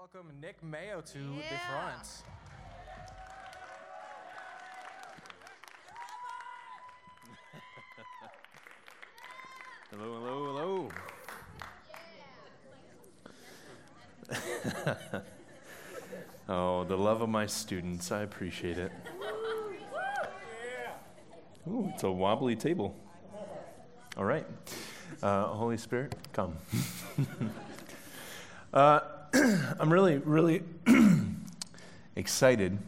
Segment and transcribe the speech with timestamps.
[0.00, 2.22] welcome Nick Mayo to the front.
[9.90, 10.88] Hello, hello,
[14.30, 15.20] hello.
[16.48, 18.10] oh, the love of my students.
[18.10, 18.92] I appreciate it.
[21.68, 22.96] Ooh, it's a wobbly table.
[24.16, 24.46] All right.
[25.22, 26.56] Uh, Holy Spirit, come.
[28.72, 29.00] uh,
[29.78, 30.62] I'm really, really
[32.16, 32.78] excited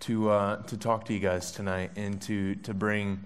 [0.00, 3.24] to, uh, to talk to you guys tonight and to, to bring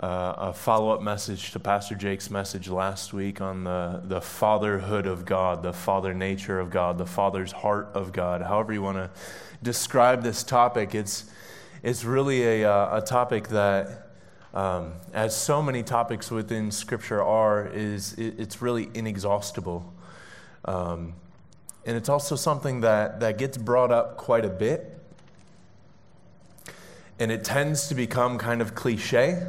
[0.00, 5.06] uh, a follow up message to Pastor Jake's message last week on the, the fatherhood
[5.06, 8.42] of God, the father nature of God, the father's heart of God.
[8.42, 9.10] However, you want to
[9.62, 11.30] describe this topic, it's,
[11.84, 14.08] it's really a, uh, a topic that,
[14.54, 19.94] um, as so many topics within Scripture are, is it, it's really inexhaustible.
[20.64, 21.14] Um,
[21.86, 24.90] and it's also something that, that gets brought up quite a bit.
[27.18, 29.46] And it tends to become kind of cliche.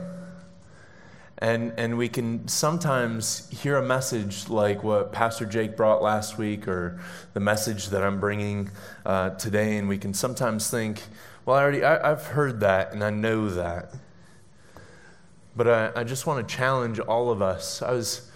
[1.37, 6.67] And, and we can sometimes hear a message like what Pastor Jake brought last week
[6.67, 6.99] or
[7.33, 8.69] the message that I'm bringing
[9.05, 11.01] uh, today, and we can sometimes think,
[11.45, 13.93] well, I already, I, have heard that and I know that.
[15.55, 17.81] But I, I just want to challenge all of us.
[17.81, 18.29] I was,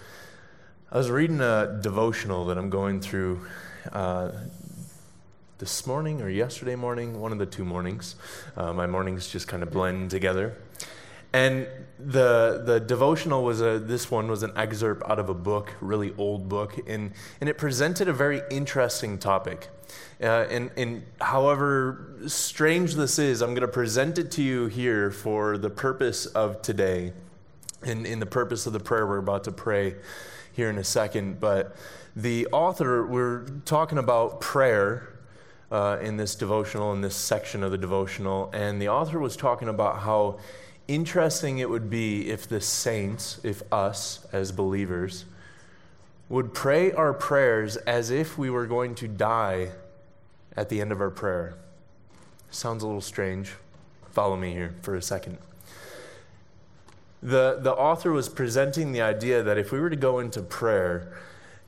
[0.91, 3.45] I was reading a devotional that I'm going through
[3.91, 4.31] uh,
[5.57, 8.15] this morning or yesterday morning, one of the two mornings.
[8.55, 10.55] Uh, my mornings just kind of blend together.
[11.31, 11.67] And
[11.99, 16.13] the, the devotional was a, this one was an excerpt out of a book, really
[16.17, 19.67] old book, and, and it presented a very interesting topic.
[20.21, 25.11] Uh, and, and however strange this is, I'm going to present it to you here
[25.11, 27.13] for the purpose of today
[27.83, 29.95] and in the purpose of the prayer we're about to pray
[30.53, 31.39] here in a second.
[31.39, 31.75] But
[32.15, 35.19] the author, we're talking about prayer
[35.71, 39.69] uh, in this devotional, in this section of the devotional, and the author was talking
[39.69, 40.39] about how
[40.87, 45.25] interesting it would be if the saints, if us as believers,
[46.27, 49.69] would pray our prayers as if we were going to die
[50.57, 51.55] at the end of our prayer.
[52.51, 53.53] Sounds a little strange.
[54.11, 55.37] Follow me here for a second.
[57.21, 61.13] The, the author was presenting the idea that if we were to go into prayer,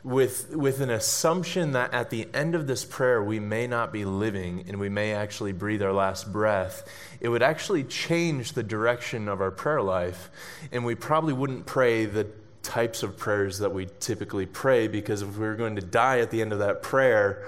[0.03, 4.03] with, with an assumption that at the end of this prayer we may not be
[4.03, 9.28] living and we may actually breathe our last breath, it would actually change the direction
[9.28, 10.29] of our prayer life.
[10.72, 12.28] And we probably wouldn't pray the
[12.63, 16.31] types of prayers that we typically pray because if we were going to die at
[16.31, 17.47] the end of that prayer,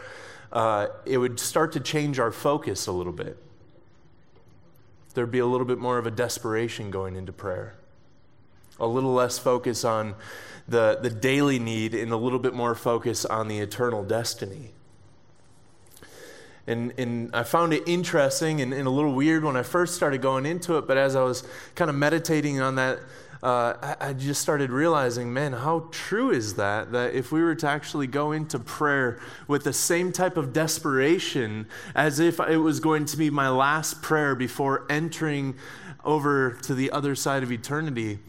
[0.51, 3.37] uh, it would start to change our focus a little bit.
[5.13, 7.75] There'd be a little bit more of a desperation going into prayer,
[8.79, 10.15] a little less focus on
[10.67, 14.71] the, the daily need and a little bit more focus on the eternal destiny.
[16.65, 20.21] And, and I found it interesting and, and a little weird when I first started
[20.21, 21.43] going into it, but as I was
[21.75, 22.99] kind of meditating on that,
[23.43, 26.93] uh, I, I, just started realizing, man, how true is that?
[26.93, 29.19] That if we were to actually go into prayer
[29.49, 34.01] with the same type of desperation as if it was going to be my last
[34.01, 35.55] prayer before entering
[36.05, 38.19] over to the other side of eternity,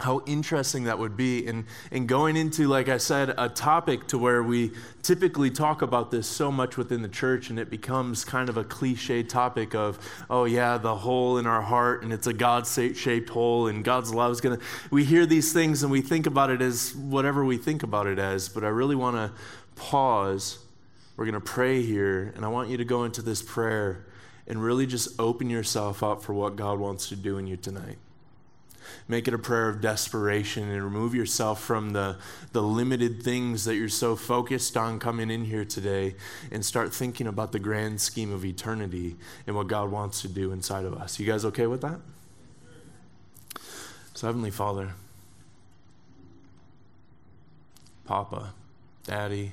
[0.00, 1.46] how interesting that would be.
[1.46, 4.72] And, and going into like i said a topic to where we
[5.02, 8.64] typically talk about this so much within the church and it becomes kind of a
[8.64, 13.66] cliche topic of oh yeah the hole in our heart and it's a god-shaped hole
[13.66, 16.62] and god's love is going to we hear these things and we think about it
[16.62, 18.48] as whatever we think about it as.
[18.48, 19.32] But i really want to
[19.76, 20.58] pause.
[21.16, 24.06] We're going to pray here and i want you to go into this prayer
[24.46, 27.98] and really just open yourself up for what god wants to do in you tonight
[29.08, 32.16] Make it a prayer of desperation and remove yourself from the,
[32.52, 36.14] the limited things that you're so focused on coming in here today
[36.50, 40.52] and start thinking about the grand scheme of eternity and what God wants to do
[40.52, 41.18] inside of us.
[41.18, 42.00] You guys okay with that?
[44.14, 44.92] So, Heavenly Father,
[48.04, 48.52] Papa,
[49.04, 49.52] Daddy,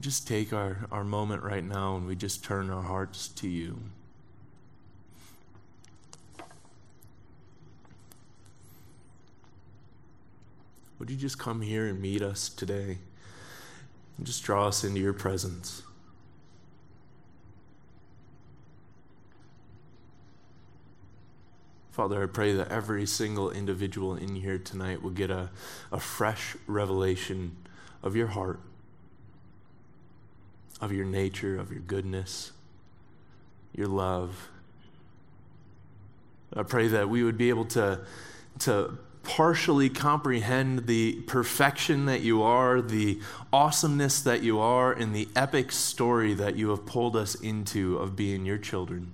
[0.00, 3.78] just take our, our moment right now and we just turn our hearts to you.
[11.02, 12.98] Would you just come here and meet us today
[14.16, 15.82] and just draw us into your presence?
[21.90, 25.50] Father, I pray that every single individual in here tonight will get a,
[25.90, 27.56] a fresh revelation
[28.04, 28.60] of your heart,
[30.80, 32.52] of your nature, of your goodness,
[33.74, 34.50] your love.
[36.54, 38.02] I pray that we would be able to,
[38.60, 43.20] to partially comprehend the perfection that you are, the
[43.52, 48.16] awesomeness that you are, and the epic story that you have pulled us into of
[48.16, 49.12] being your children.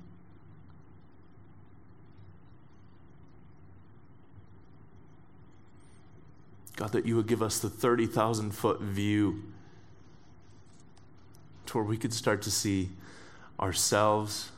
[6.76, 9.42] God, that you would give us the 30,000 foot view
[11.66, 12.90] to where we could start to see
[13.58, 14.52] ourselves,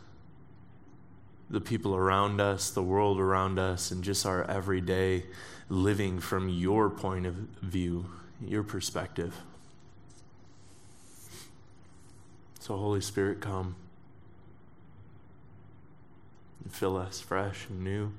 [1.50, 5.24] the people around us, the world around us, and just our everyday
[5.68, 8.06] living from your point of view,
[8.46, 9.34] your perspective.
[12.60, 13.74] So, Holy Spirit, come
[16.62, 18.12] and fill us fresh and new.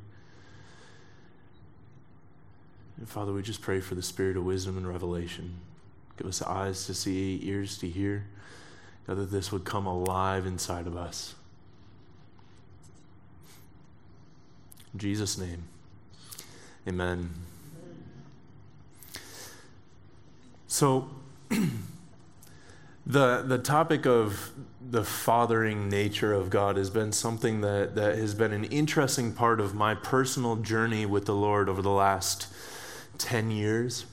[2.97, 5.55] And Father, we just pray for the spirit of wisdom and revelation.
[6.17, 8.25] Give us eyes to see, ears to hear.
[9.07, 11.35] God, that this would come alive inside of us.
[14.93, 15.63] In Jesus' name,
[16.87, 17.29] amen.
[20.67, 21.09] So,
[23.05, 24.51] the, the topic of
[24.89, 29.59] the fathering nature of God has been something that, that has been an interesting part
[29.59, 32.47] of my personal journey with the Lord over the last
[33.17, 34.05] 10 years.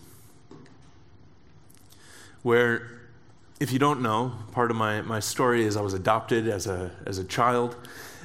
[2.42, 2.88] Where,
[3.58, 6.92] if you don't know, part of my, my story is I was adopted as a,
[7.06, 7.76] as a child.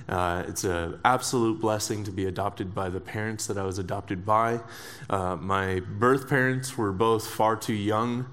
[0.07, 4.25] Uh, it's an absolute blessing to be adopted by the parents that I was adopted
[4.25, 4.59] by.
[5.09, 8.25] Uh, my birth parents were both far too young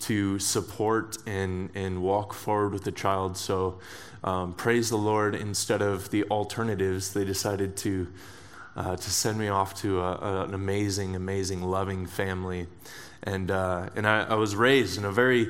[0.00, 3.36] to support and, and walk forward with the child.
[3.36, 3.78] So,
[4.24, 8.08] um, praise the Lord, instead of the alternatives, they decided to
[8.78, 12.68] uh, to send me off to a, a, an amazing, amazing, loving family.
[13.24, 15.48] And, uh, and I, I, was raised in a very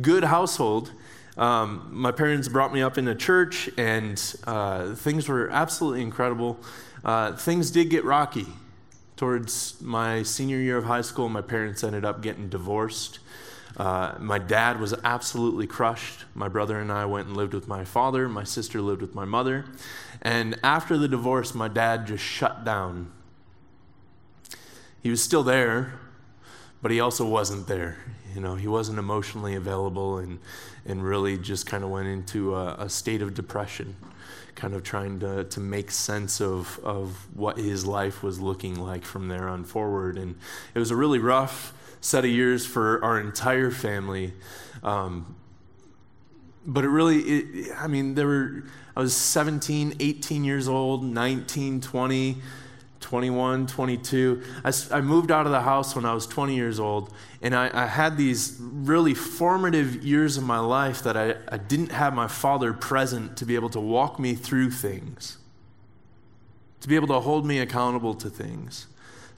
[0.00, 0.92] good household.
[1.38, 6.58] Um, my parents brought me up in a church, and uh, things were absolutely incredible.
[7.04, 8.46] Uh, things did get rocky.
[9.16, 13.20] Towards my senior year of high school, my parents ended up getting divorced.
[13.76, 16.24] Uh, my dad was absolutely crushed.
[16.34, 18.28] My brother and I went and lived with my father.
[18.28, 19.64] My sister lived with my mother.
[20.20, 23.12] And after the divorce, my dad just shut down.
[25.00, 26.00] He was still there,
[26.82, 27.98] but he also wasn't there.
[28.34, 30.40] You know, he wasn't emotionally available and,
[30.88, 33.94] and really just kind of went into a, a state of depression,
[34.54, 39.04] kind of trying to, to make sense of, of what his life was looking like
[39.04, 40.16] from there on forward.
[40.16, 40.34] And
[40.74, 44.32] it was a really rough set of years for our entire family.
[44.82, 45.36] Um,
[46.66, 48.64] but it really, it, I mean, there were,
[48.96, 52.36] I was 17, 18 years old, 19, 20,
[53.00, 54.42] 21, 22.
[54.64, 57.12] I, I moved out of the house when I was 20 years old,
[57.42, 61.92] and I, I had these really formative years of my life that I, I didn't
[61.92, 65.38] have my father present to be able to walk me through things,
[66.80, 68.86] to be able to hold me accountable to things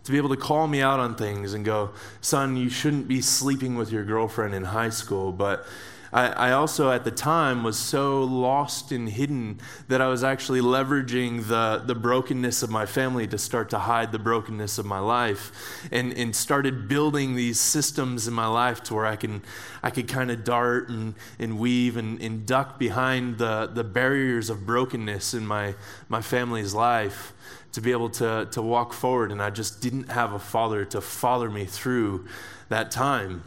[0.04, 1.90] to be able to call me out on things and go,
[2.20, 5.30] son, you shouldn't be sleeping with your girlfriend in high school.
[5.30, 5.66] But
[6.12, 10.60] I, I, also, at the time, was so lost and hidden that I was actually
[10.60, 14.98] leveraging the, the brokenness of my family to start to hide the brokenness of my
[14.98, 15.52] life
[15.92, 19.42] and, and started building these systems in my life to where I, can,
[19.82, 24.50] I could kind of dart and, and weave and, and duck behind the, the barriers
[24.50, 25.74] of brokenness in my,
[26.08, 27.32] my family's life
[27.72, 29.30] to be able to, to walk forward.
[29.30, 32.26] And I just didn't have a father to father me through
[32.68, 33.44] that time.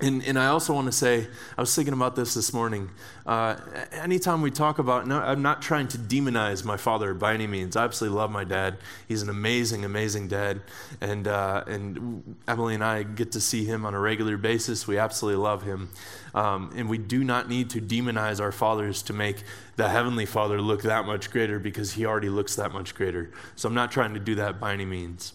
[0.00, 2.90] And, and I also want to say, I was thinking about this this morning.
[3.24, 3.54] Uh,
[3.92, 7.76] anytime we talk about, no, I'm not trying to demonize my father by any means.
[7.76, 8.78] I absolutely love my dad.
[9.06, 10.62] He's an amazing, amazing dad.
[11.00, 14.88] And, uh, and Emily and I get to see him on a regular basis.
[14.88, 15.90] We absolutely love him.
[16.34, 19.44] Um, and we do not need to demonize our fathers to make
[19.76, 23.30] the Heavenly Father look that much greater because he already looks that much greater.
[23.54, 25.34] So I'm not trying to do that by any means.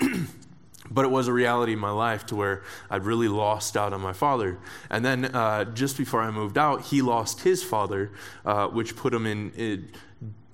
[0.90, 4.00] but it was a reality in my life to where I'd really lost out on
[4.00, 4.58] my father.
[4.90, 8.10] And then uh, just before I moved out, he lost his father,
[8.44, 9.90] uh, which put him in,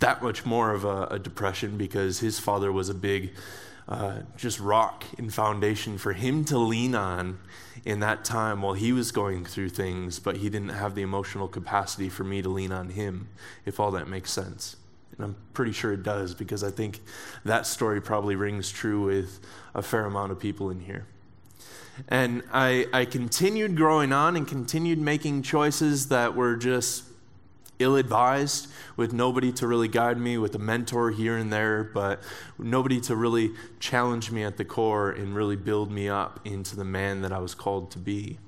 [0.00, 3.32] that much more of a, a, depression because his father was a big,
[3.88, 7.38] uh, just rock and foundation for him to lean on
[7.84, 11.48] in that time while he was going through things, but he didn't have the emotional
[11.48, 13.28] capacity for me to lean on him,
[13.64, 14.76] if all that makes sense.
[15.16, 17.00] And I'm pretty sure it does because I think
[17.44, 19.40] that story probably rings true with
[19.74, 21.06] a fair amount of people in here.
[22.08, 27.04] And I, I continued growing on and continued making choices that were just
[27.78, 32.22] ill advised, with nobody to really guide me, with a mentor here and there, but
[32.58, 36.84] nobody to really challenge me at the core and really build me up into the
[36.84, 38.38] man that I was called to be.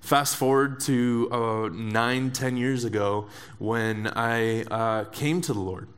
[0.00, 3.28] Fast forward to uh, nine, ten years ago
[3.58, 5.88] when I uh, came to the Lord.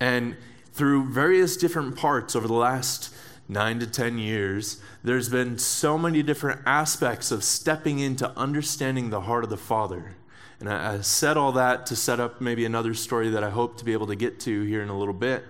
[0.00, 0.36] And
[0.72, 3.14] through various different parts over the last
[3.48, 9.22] nine to 10 years, there's been so many different aspects of stepping into understanding the
[9.22, 10.16] heart of the Father.
[10.60, 13.76] And I, I, said all that to set up maybe another story that I hope
[13.78, 15.44] to be able to get to here in a little bit.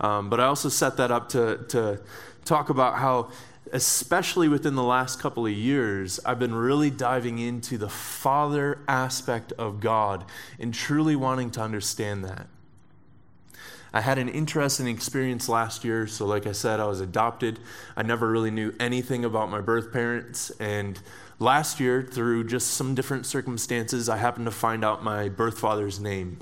[0.00, 2.00] Um, but I also set that up to, to
[2.44, 3.30] talk about how,
[3.72, 9.52] especially within the last couple of years, I've been really diving into the Father aspect
[9.52, 10.24] of God
[10.58, 12.46] and truly wanting to understand that.
[13.92, 16.06] I had an interesting experience last year.
[16.06, 17.58] So, like I said, I was adopted.
[17.96, 20.50] I never really knew anything about my birth parents.
[20.60, 21.00] And
[21.38, 25.98] last year, through just some different circumstances, I happened to find out my birth father's
[25.98, 26.38] name.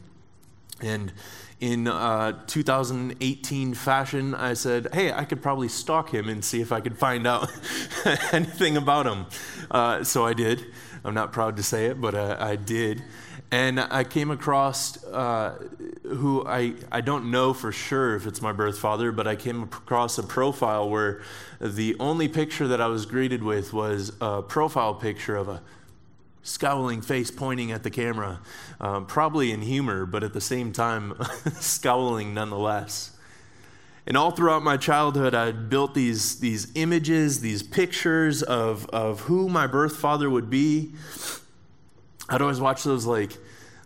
[0.81, 1.13] And
[1.61, 6.71] in uh, 2018 fashion, I said, hey, I could probably stalk him and see if
[6.71, 7.51] I could find out
[8.33, 9.27] anything about him.
[9.71, 10.67] Uh, so I did.
[11.05, 13.03] I'm not proud to say it, but uh, I did.
[13.51, 15.69] And I came across uh,
[16.03, 19.63] who I, I don't know for sure if it's my birth father, but I came
[19.63, 21.23] across a profile where
[21.61, 25.63] the only picture that I was greeted with was a profile picture of a
[26.47, 28.41] scowling face pointing at the camera,
[28.81, 31.15] um, probably in humor, but at the same time,
[31.55, 33.17] scowling nonetheless.
[34.07, 39.49] And all throughout my childhood, I built these, these images, these pictures of, of who
[39.49, 40.93] my birth father would be.
[42.29, 43.37] I'd always watch those like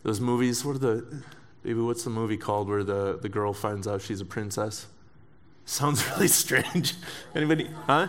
[0.03, 0.63] those movies.
[0.63, 1.23] What are the
[1.63, 1.81] baby?
[1.81, 4.87] What's the movie called where the, the girl finds out she's a princess?
[5.65, 6.95] Sounds really strange.
[7.35, 7.71] Anybody?
[7.87, 8.09] Huh?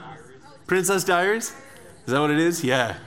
[0.67, 1.53] Princess Diaries?
[2.05, 2.61] Is that what it is?
[2.63, 2.97] Yeah.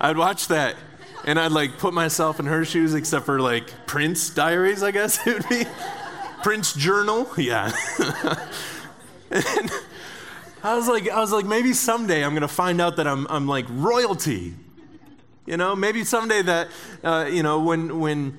[0.00, 0.76] I'd watch that
[1.24, 5.26] and I'd like put myself in her shoes, except for like Prince Diaries, I guess
[5.26, 5.64] it would be.
[6.42, 7.70] Prince Journal, yeah.
[9.30, 9.70] and
[10.62, 13.46] I was like, I was like, maybe someday I'm gonna find out that I'm, I'm
[13.46, 14.54] like royalty.
[15.46, 16.68] You know, maybe someday that,
[17.02, 18.38] uh, you know, when, when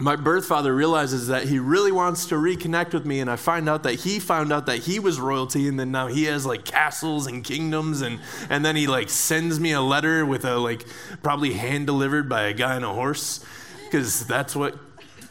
[0.00, 3.68] my birth father realizes that he really wants to reconnect with me, and I find
[3.68, 6.64] out that he found out that he was royalty, and then now he has like
[6.64, 10.86] castles and kingdoms, and, and then he like sends me a letter with a like
[11.22, 13.44] probably hand delivered by a guy on a horse,
[13.84, 14.78] because that's what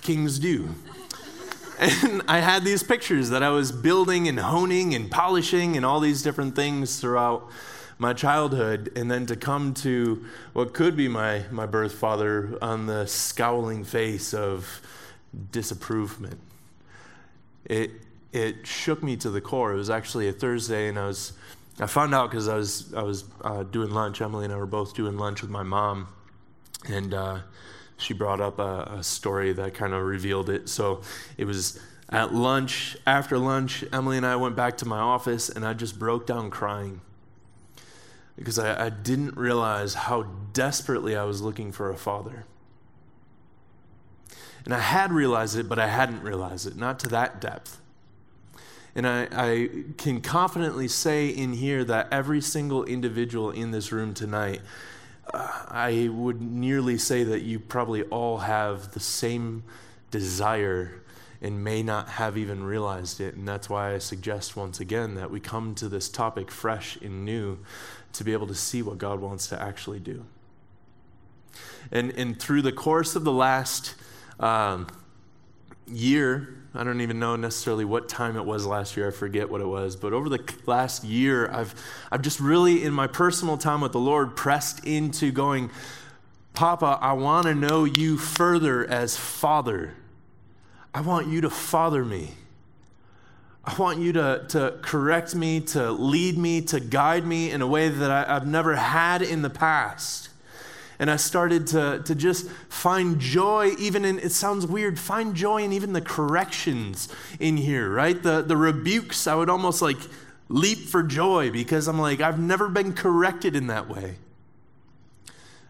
[0.01, 0.69] kings do.
[1.81, 6.01] And I had these pictures that I was building and honing and polishing and all
[6.01, 7.49] these different things throughout
[7.99, 12.87] my childhood and then to come to what could be my, my birth father on
[12.87, 14.81] the scowling face of
[15.51, 16.37] disapprovement.
[17.65, 17.91] It,
[18.31, 19.73] it shook me to the core.
[19.73, 21.33] It was actually a Thursday, and I was
[21.81, 24.21] I found out because I was I was uh, doing lunch.
[24.21, 26.07] Emily and I were both doing lunch with my mom,
[26.87, 27.39] and uh,
[27.97, 30.69] she brought up a, a story that kind of revealed it.
[30.69, 31.01] So
[31.37, 31.79] it was
[32.09, 32.97] at lunch.
[33.05, 36.49] After lunch, Emily and I went back to my office, and I just broke down
[36.49, 37.01] crying
[38.39, 42.45] because I, I didn't realize how desperately I was looking for a father.
[44.65, 47.81] And I had realized it, but I hadn't realized it, not to that depth.
[48.95, 54.13] And I, I, can confidently say in here that every single individual in this room
[54.13, 54.61] tonight,
[55.33, 59.63] uh, I would nearly say that you probably all have the same
[60.11, 61.03] desire
[61.41, 63.35] and may not have even realized it.
[63.35, 67.23] And that's why I suggest once again that we come to this topic fresh and
[67.23, 67.59] new
[68.13, 70.25] to be able to see what God wants to actually do.
[71.91, 73.95] And, and through the course of the last
[74.39, 74.87] um,
[75.87, 79.07] year, I don't even know necessarily what time it was last year.
[79.07, 79.95] I forget what it was.
[79.95, 81.73] But over the last year, I've,
[82.11, 85.71] I've just really, in my personal time with the Lord, pressed into going,
[86.53, 89.95] Papa, I want to know you further as Father.
[90.93, 92.33] I want you to father me.
[93.63, 97.67] I want you to, to correct me, to lead me, to guide me in a
[97.67, 100.29] way that I, have never had in the past.
[100.97, 105.63] And I started to, to just find joy, even in, it sounds weird, find joy
[105.63, 107.07] in even the corrections
[107.39, 108.21] in here, right?
[108.21, 109.97] The, the rebukes, I would almost like
[110.49, 114.15] leap for joy because I'm like, I've never been corrected in that way.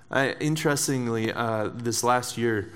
[0.09, 2.71] I, interestingly, uh, this last year,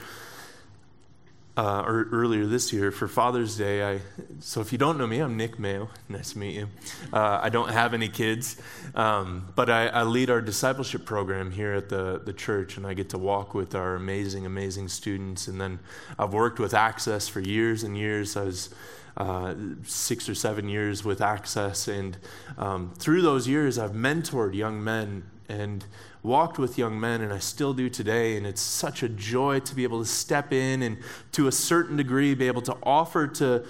[1.55, 3.83] uh, or earlier this year for Father's Day.
[3.83, 3.99] I,
[4.39, 5.89] so if you don't know me, I'm Nick Mayo.
[6.09, 6.67] Nice to meet you.
[7.11, 8.57] Uh, I don't have any kids,
[8.93, 12.93] um, but I, I, lead our discipleship program here at the, the church, and I
[12.93, 15.47] get to walk with our amazing, amazing students.
[15.47, 15.79] And then
[16.19, 18.37] I've worked with Access for years and years.
[18.37, 18.69] I was
[19.17, 22.17] uh, six or seven years with Access, and
[22.57, 25.85] um, through those years, I've mentored young men and
[26.23, 28.37] walked with young men, and I still do today.
[28.37, 30.97] And it's such a joy to be able to step in and,
[31.33, 33.65] to a certain degree, be able to offer to,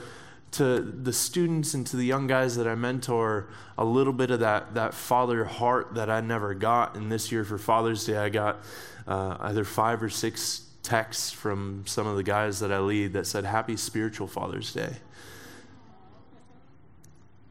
[0.51, 4.39] to the students and to the young guys that I mentor a little bit of
[4.41, 6.95] that, that father heart that I never got.
[6.95, 8.63] And this year for Father's Day, I got
[9.07, 13.25] uh, either five or six texts from some of the guys that I lead that
[13.25, 14.97] said, Happy Spiritual Father's Day.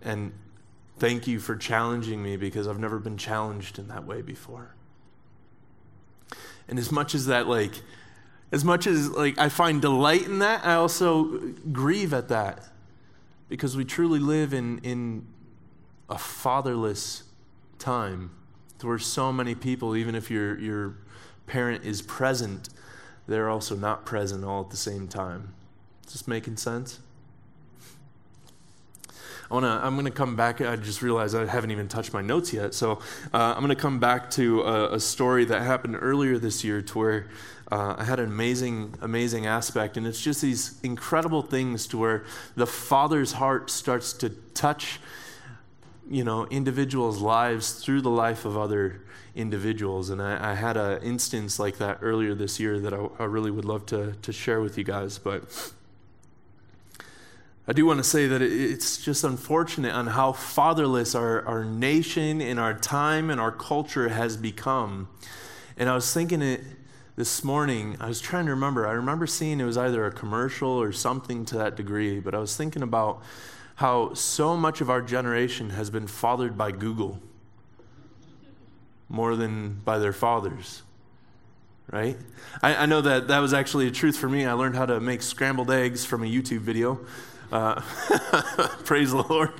[0.02, 0.32] And
[0.98, 4.74] thank you for challenging me because I've never been challenged in that way before.
[6.68, 7.82] And as much as that, like,
[8.52, 11.24] as much as like I find delight in that, I also
[11.72, 12.68] grieve at that
[13.48, 15.26] because we truly live in, in
[16.08, 17.24] a fatherless
[17.78, 18.30] time
[18.82, 20.96] where so many people, even if your, your
[21.46, 22.68] parent is present,
[23.26, 25.54] they're also not present all at the same time.
[26.06, 26.98] Is this making sense?
[29.52, 30.62] I wanna, I'm going to come back.
[30.62, 32.72] I just realized I haven't even touched my notes yet.
[32.72, 32.92] So
[33.34, 36.80] uh, I'm going to come back to a, a, story that happened earlier this year
[36.80, 37.28] to where
[37.70, 39.98] uh, I had an amazing, amazing aspect.
[39.98, 42.24] And it's just these incredible things to where
[42.56, 45.00] the father's heart starts to touch
[46.08, 49.02] you know individuals' lives through the life of other
[49.34, 50.08] individuals.
[50.08, 53.50] And I, I had an instance like that earlier this year that I, I really
[53.50, 55.18] would love to, to share with you guys.
[55.18, 55.72] But
[57.66, 62.40] I do want to say that it's just unfortunate on how fatherless our, our nation
[62.40, 65.08] and our time and our culture has become.
[65.76, 66.60] And I was thinking it
[67.14, 68.88] this morning, I was trying to remember.
[68.88, 72.38] I remember seeing it was either a commercial or something to that degree, but I
[72.38, 73.22] was thinking about
[73.76, 77.20] how so much of our generation has been fathered by Google
[79.08, 80.82] more than by their fathers.
[81.90, 82.16] Right?
[82.62, 84.46] I, I, know that that was actually a truth for me.
[84.46, 87.00] I learned how to make scrambled eggs from a YouTube video.
[87.52, 87.80] Uh,
[88.84, 89.52] praise the Lord.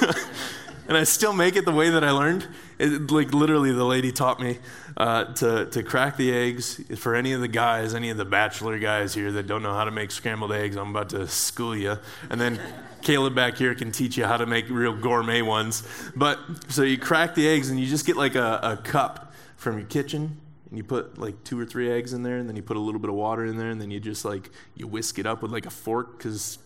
[0.88, 2.46] and I still make it the way that I learned.
[2.78, 4.58] It, like literally, the lady taught me
[4.96, 6.80] uh, to to crack the eggs.
[6.96, 9.84] For any of the guys, any of the bachelor guys here that don't know how
[9.84, 11.98] to make scrambled eggs, I'm about to school you.
[12.30, 12.60] And then
[13.02, 15.82] Caleb back here can teach you how to make real gourmet ones.
[16.14, 19.78] But so you crack the eggs and you just get like a, a cup from
[19.78, 22.62] your kitchen and you put like two or three eggs in there and then you
[22.62, 25.18] put a little bit of water in there and then you just like you whisk
[25.18, 26.58] it up with like a fork because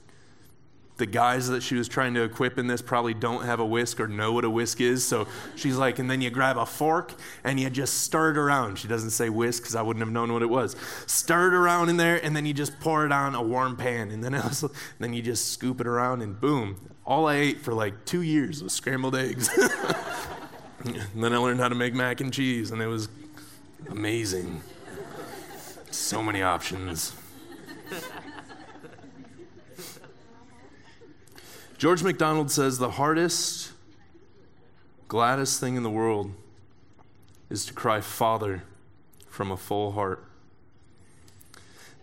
[0.97, 4.01] the guys that she was trying to equip in this probably don't have a whisk
[4.01, 5.05] or know what a whisk is.
[5.05, 8.79] So she's like, and then you grab a fork and you just stir it around.
[8.79, 10.75] She doesn't say whisk because I wouldn't have known what it was.
[11.07, 14.11] Stir it around in there and then you just pour it on a warm pan.
[14.11, 16.77] And then, also, then you just scoop it around and boom.
[17.05, 19.49] All I ate for like two years was scrambled eggs.
[20.85, 23.09] and then I learned how to make mac and cheese and it was
[23.91, 24.63] amazing.
[25.91, 27.13] So many options.
[31.79, 33.73] George MacDonald says the hardest,
[35.09, 36.33] gladdest thing in the world
[37.51, 38.63] is to cry, Father,
[39.29, 40.25] from a full heart.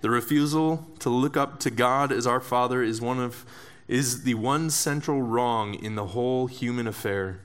[0.01, 3.45] The refusal to look up to God as our Father is one of
[3.87, 7.39] is the one central wrong in the whole human affair.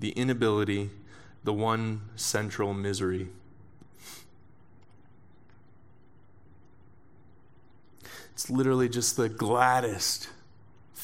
[0.00, 0.90] The inability,
[1.44, 3.28] the one central misery.
[8.32, 10.28] It's literally just the gladdest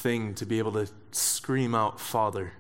[0.05, 2.53] thing to be able to scream out, Father.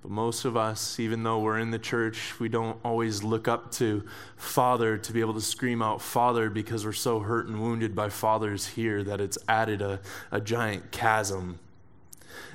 [0.00, 3.72] But most of us, even though we're in the church, we don't always look up
[3.72, 4.02] to
[4.38, 8.08] Father to be able to scream out Father because we're so hurt and wounded by
[8.08, 10.00] fathers here that it's added a,
[10.32, 11.58] a giant chasm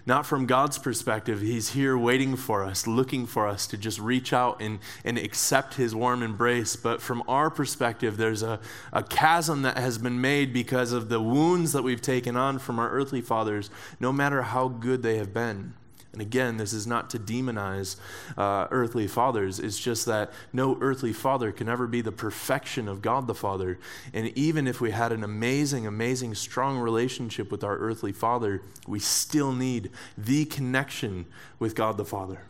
[0.05, 1.41] not from God's perspective.
[1.41, 5.75] He's here waiting for us, looking for us to just reach out and, and accept
[5.75, 6.75] His warm embrace.
[6.75, 8.59] But from our perspective, there's a,
[8.93, 12.79] a chasm that has been made because of the wounds that we've taken on from
[12.79, 15.73] our earthly fathers, no matter how good they have been.
[16.11, 17.95] And again, this is not to demonize
[18.35, 19.59] uh, earthly fathers.
[19.59, 23.77] It's just that no earthly father can ever be the perfection of God the Father.
[24.11, 28.99] And even if we had an amazing, amazing, strong relationship with our earthly father, we
[28.99, 31.27] still need the connection
[31.59, 32.41] with God the Father.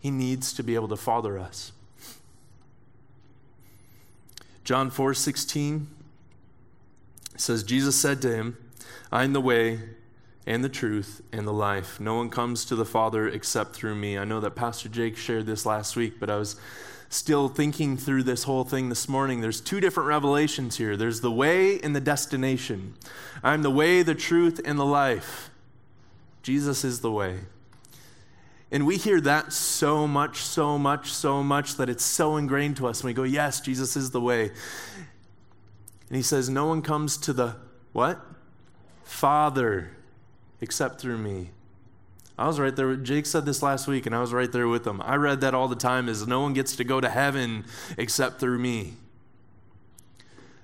[0.00, 1.72] He needs to be able to father us.
[4.64, 5.88] John 4 16
[7.36, 8.56] says, Jesus said to him,
[9.10, 9.80] I am the way,
[10.48, 12.00] and the truth and the life.
[12.00, 14.16] No one comes to the Father except through me.
[14.16, 16.56] I know that Pastor Jake shared this last week, but I was
[17.10, 19.42] still thinking through this whole thing this morning.
[19.42, 22.94] There's two different revelations here there's the way and the destination.
[23.42, 25.50] I'm the way, the truth, and the life.
[26.42, 27.40] Jesus is the way.
[28.72, 32.86] And we hear that so much, so much, so much that it's so ingrained to
[32.86, 33.00] us.
[33.00, 34.44] And we go, Yes, Jesus is the way.
[36.08, 37.56] And he says, No one comes to the
[37.92, 38.18] what?
[39.04, 39.90] Father
[40.60, 41.50] except through me.
[42.38, 42.94] I was right there.
[42.94, 45.02] Jake said this last week, and I was right there with him.
[45.02, 47.64] I read that all the time as no one gets to go to heaven
[47.96, 48.94] except through me.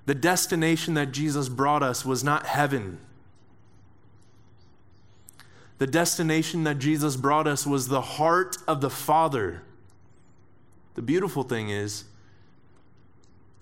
[0.07, 2.99] The destination that Jesus brought us was not heaven.
[5.79, 9.63] The destination that Jesus brought us was the heart of the Father.
[10.95, 12.05] The beautiful thing is,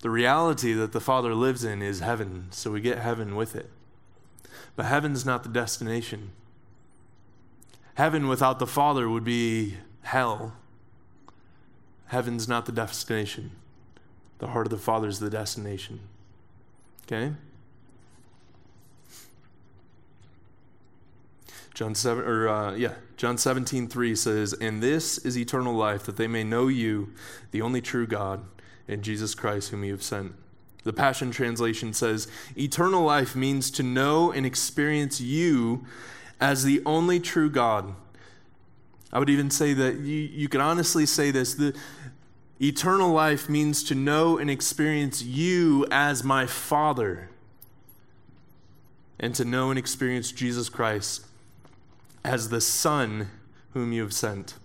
[0.01, 3.69] the reality that the Father lives in is heaven, so we get heaven with it.
[4.75, 6.31] But heaven's not the destination.
[7.95, 10.53] Heaven without the Father would be hell.
[12.07, 13.51] Heaven's not the destination.
[14.39, 15.99] The heart of the Father is the destination.
[17.05, 17.33] Okay?
[21.73, 26.17] John 7 or uh, yeah, John 17, 3 says, And this is eternal life, that
[26.17, 27.13] they may know you,
[27.51, 28.45] the only true God,
[28.87, 30.33] and Jesus Christ, whom you have sent.
[30.83, 35.85] The Passion Translation says, Eternal life means to know and experience you
[36.41, 37.95] as the only true God.
[39.13, 41.75] I would even say that you, you could honestly say this the
[42.59, 47.29] eternal life means to know and experience you as my Father,
[49.19, 51.25] and to know and experience Jesus Christ
[52.25, 53.29] as the Son
[53.73, 54.55] whom you have sent.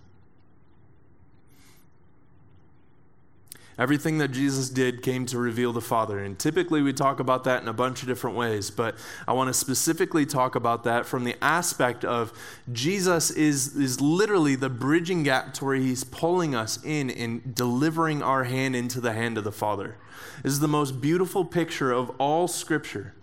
[3.79, 6.19] Everything that Jesus did came to reveal the Father.
[6.19, 9.47] And typically we talk about that in a bunch of different ways, but I want
[9.47, 12.33] to specifically talk about that from the aspect of
[12.73, 18.21] Jesus is, is literally the bridging gap to where he's pulling us in and delivering
[18.21, 19.95] our hand into the hand of the Father.
[20.43, 23.13] This is the most beautiful picture of all Scripture.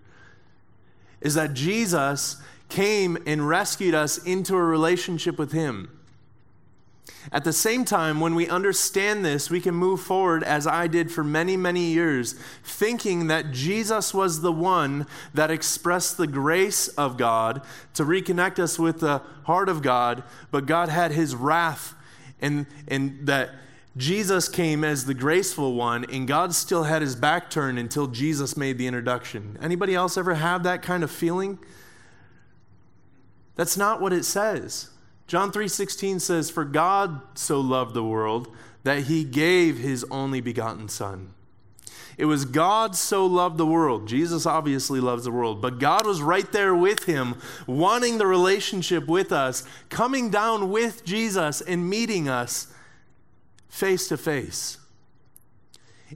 [1.21, 2.41] Is that Jesus
[2.71, 5.96] came and rescued us into a relationship with Him.
[7.33, 11.11] At the same time, when we understand this, we can move forward as I did
[11.11, 17.17] for many, many years, thinking that Jesus was the one that expressed the grace of
[17.17, 17.63] God
[17.95, 21.95] to reconnect us with the heart of God, but God had his wrath,
[22.41, 23.51] and, and that
[23.97, 28.57] Jesus came as the graceful one, and God still had his back turned until Jesus
[28.57, 29.59] made the introduction.
[29.63, 31.59] Anybody else ever have that kind of feeling?
[33.55, 34.91] That's not what it says.
[35.27, 38.49] John 3:16 says for God so loved the world
[38.85, 41.31] that he gave his only begotten son.
[42.17, 44.07] It was God so loved the world.
[44.07, 47.35] Jesus obviously loves the world, but God was right there with him,
[47.67, 52.69] wanting the relationship with us, coming down with Jesus and meeting us
[53.69, 54.79] face to face.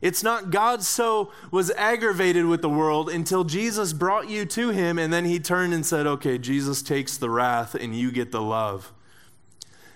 [0.01, 4.99] It's not God so was aggravated with the world until Jesus brought you to him
[4.99, 8.40] and then he turned and said, "Okay, Jesus takes the wrath and you get the
[8.40, 8.92] love."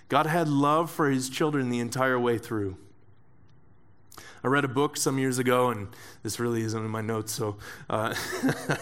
[0.08, 2.76] God had love for his children the entire way through.
[4.44, 5.88] I read a book some years ago, and
[6.22, 7.56] this really isn't in my notes, so
[7.88, 8.14] uh,
[8.68, 8.76] uh,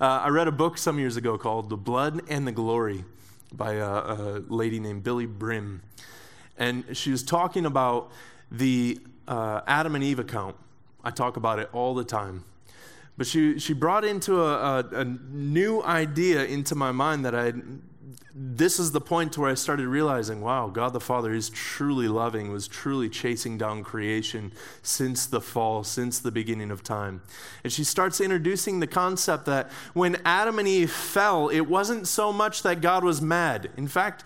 [0.00, 3.06] I read a book some years ago called The Blood and the Glory
[3.50, 5.80] by a, a lady named Billye Brim.
[6.58, 8.12] And she was talking about
[8.50, 10.56] the uh, Adam and Eve account.
[11.02, 12.44] I talk about it all the time.
[13.16, 17.52] But she, she brought into a, a, a new idea into my mind that I
[18.34, 22.52] this is the point where I started realizing, wow, God the Father is truly loving,
[22.52, 27.22] was truly chasing down creation since the fall, since the beginning of time.
[27.64, 32.32] And she starts introducing the concept that when Adam and Eve fell, it wasn't so
[32.32, 33.70] much that God was mad.
[33.76, 34.24] In fact,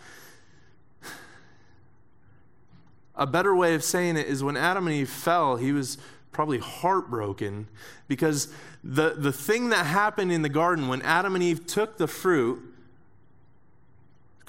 [3.14, 5.99] a better way of saying it is when Adam and Eve fell, he was
[6.31, 7.68] probably heartbroken
[8.09, 8.49] because
[8.85, 12.72] the, the thing that happened in the garden when Adam and Eve took the fruit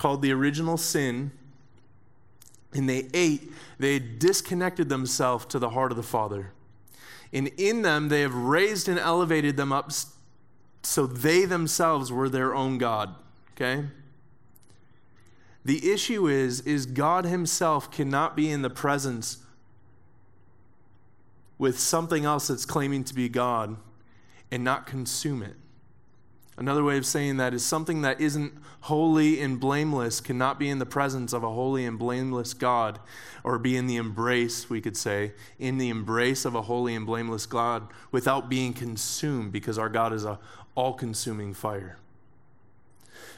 [0.04, 1.32] called the original sin
[2.74, 6.52] and they ate, they disconnected themselves to the heart of the Father.
[7.32, 9.94] And in them, they have raised and elevated them up
[10.82, 13.16] so they themselves were their own God.
[13.56, 13.86] Okay?
[15.64, 19.38] The issue is, is God Himself cannot be in the presence
[21.58, 23.78] with something else that's claiming to be God
[24.52, 25.56] and not consume it.
[26.56, 30.78] Another way of saying that is something that isn't holy and blameless cannot be in
[30.78, 33.00] the presence of a holy and blameless God,
[33.44, 37.06] or be in the embrace, we could say, in the embrace of a holy and
[37.06, 40.40] blameless God without being consumed, because our God is a
[40.76, 41.98] all consuming fire.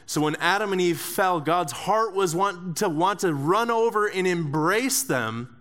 [0.04, 4.06] So when Adam and Eve fell, God's heart was want to want to run over
[4.06, 5.55] and embrace them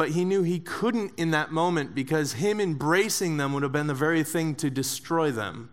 [0.00, 3.86] but he knew he couldn't in that moment because him embracing them would have been
[3.86, 5.68] the very thing to destroy them.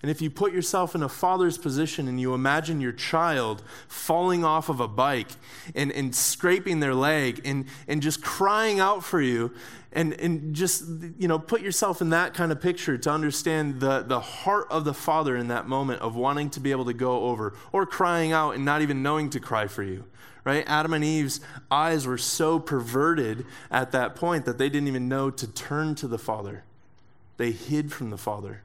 [0.00, 4.44] And if you put yourself in a father's position and you imagine your child falling
[4.44, 5.26] off of a bike
[5.74, 9.52] and, and scraping their leg and, and just crying out for you,
[9.92, 10.84] and, and just,
[11.18, 14.84] you know, put yourself in that kind of picture to understand the, the heart of
[14.84, 18.30] the father in that moment of wanting to be able to go over or crying
[18.30, 20.04] out and not even knowing to cry for you
[20.44, 20.64] right?
[20.66, 25.30] Adam and Eve's eyes were so perverted at that point that they didn't even know
[25.30, 26.64] to turn to the Father.
[27.36, 28.62] They hid from the Father.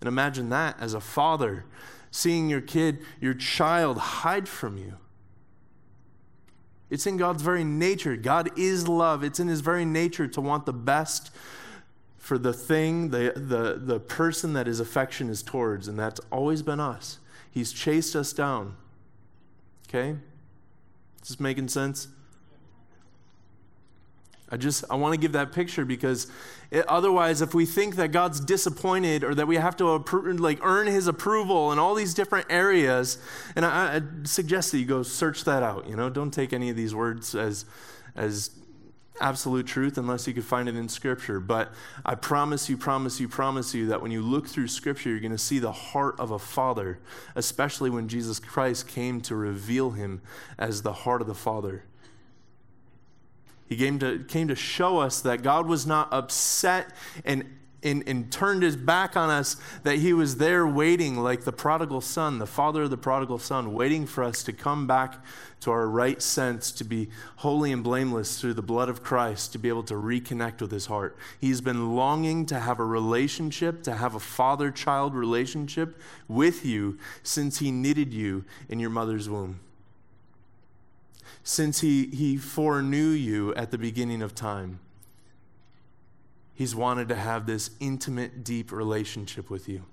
[0.00, 1.64] And imagine that as a father,
[2.10, 4.94] seeing your kid, your child hide from you.
[6.90, 8.16] It's in God's very nature.
[8.16, 9.22] God is love.
[9.22, 11.30] It's in his very nature to want the best
[12.16, 16.62] for the thing, the, the, the person that his affection is towards, and that's always
[16.62, 17.18] been us.
[17.50, 18.76] He's chased us down.
[19.88, 20.16] Okay?
[21.28, 22.08] Is this making sense?
[24.48, 26.26] I just I want to give that picture because
[26.70, 30.58] it, otherwise, if we think that God's disappointed or that we have to appro- like
[30.62, 33.18] earn His approval in all these different areas,
[33.54, 35.86] and I, I, suggest that you go search that out.
[35.86, 37.66] You know, don't take any of these words as
[38.16, 38.48] as
[39.20, 41.40] absolute truth unless you could find it in Scripture.
[41.40, 41.72] But
[42.04, 45.32] I promise you, promise you, promise you that when you look through Scripture, you're going
[45.32, 46.98] to see the heart of a father,
[47.34, 50.20] especially when Jesus Christ came to reveal Him
[50.58, 51.84] as the heart of the Father.
[53.68, 57.44] He came to, came to show us that God was not upset and,
[57.82, 62.00] and, and turned his back on us, that he was there waiting like the prodigal
[62.00, 65.24] son, the father of the prodigal son, waiting for us to come back
[65.60, 69.58] to our right sense, to be holy and blameless through the blood of Christ, to
[69.58, 71.16] be able to reconnect with his heart.
[71.40, 76.98] He's been longing to have a relationship, to have a father child relationship with you
[77.22, 79.60] since he knitted you in your mother's womb
[81.44, 84.80] since he, he foreknew you at the beginning of time.
[86.58, 89.84] He's wanted to have this intimate, deep relationship with you.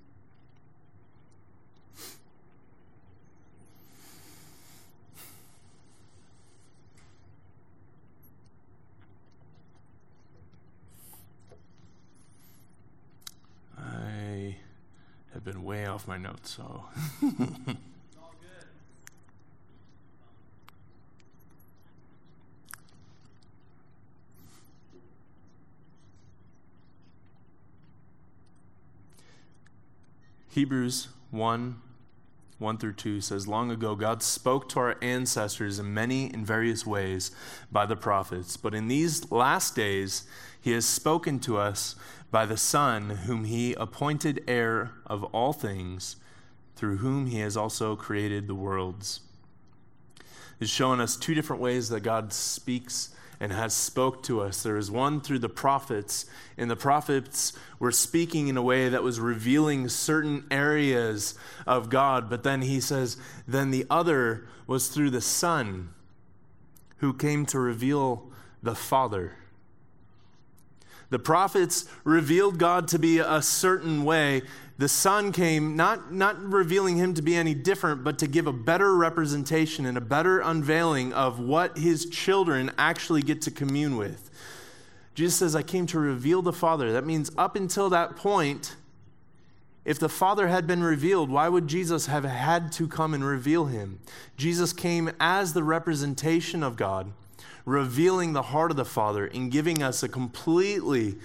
[13.78, 14.56] I
[15.36, 16.86] have been way off my notes, so.
[30.56, 31.82] Hebrews 1
[32.60, 36.86] 1 through 2 says, Long ago, God spoke to our ancestors in many and various
[36.86, 37.32] ways
[37.70, 40.24] by the prophets, but in these last days,
[40.62, 41.98] He has spoken to us
[42.32, 46.16] by the Son, whom He appointed heir of all things,
[46.78, 49.20] through whom He has also created the worlds.
[50.62, 54.64] It's showing us two different ways that God speaks and has spoke to us.
[54.64, 56.26] There is one through the prophets,
[56.58, 61.36] and the prophets were speaking in a way that was revealing certain areas
[61.68, 62.30] of God.
[62.30, 63.18] But then he says,
[63.48, 65.90] then the other was through the Son,
[66.98, 68.32] who came to reveal
[68.64, 69.34] the Father.
[71.10, 74.42] The prophets revealed God to be a certain way.
[74.78, 78.54] The Son came not, not revealing him to be any different, but to give a
[78.54, 84.30] better representation and a better unveiling of what his children actually get to commune with.
[85.14, 86.92] Jesus says, I came to reveal the Father.
[86.92, 88.76] That means up until that point,
[89.86, 93.66] if the Father had been revealed, why would Jesus have had to come and reveal
[93.66, 94.00] him?
[94.36, 97.14] Jesus came as the representation of God
[97.66, 101.16] revealing the heart of the Father and giving us a completely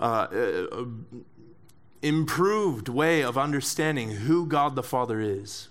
[0.00, 0.84] uh, uh,
[2.02, 5.68] improved way of understanding who God the Father is.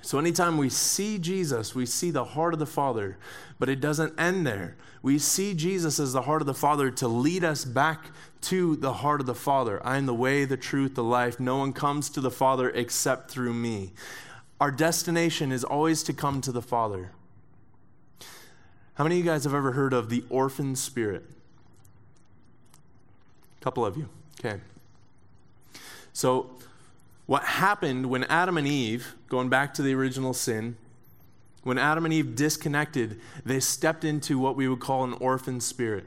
[0.00, 3.18] So, anytime we see Jesus, we see the heart of the Father,
[3.58, 4.76] but it doesn't end there.
[5.02, 8.06] We see Jesus as the heart of the Father to lead us back
[8.42, 9.84] to the heart of the Father.
[9.84, 11.38] I am the way, the truth, the life.
[11.38, 13.92] No one comes to the Father except through me.
[14.60, 17.10] Our destination is always to come to the Father.
[18.94, 21.24] How many of you guys have ever heard of the orphan spirit?
[23.60, 24.08] A couple of you.
[24.40, 24.60] Okay.
[26.12, 26.50] So,
[27.26, 30.76] what happened when Adam and Eve, going back to the original sin,
[31.62, 36.06] when Adam and Eve disconnected, they stepped into what we would call an orphan spirit.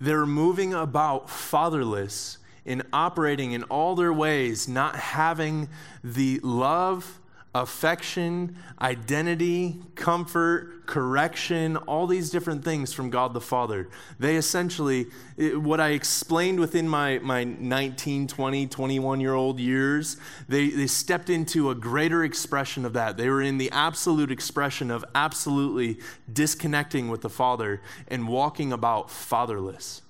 [0.00, 5.68] They're moving about fatherless in operating in all their ways, not having
[6.04, 7.18] the love
[7.62, 13.88] affection, identity, comfort, correction, all these different things from God the Father.
[14.18, 20.16] They essentially, what I explained within my, my 19, 20, 21 year old years,
[20.48, 23.16] they, they stepped into a greater expression of that.
[23.16, 25.98] They were in the absolute expression of absolutely
[26.32, 30.02] disconnecting with the Father and walking about fatherless.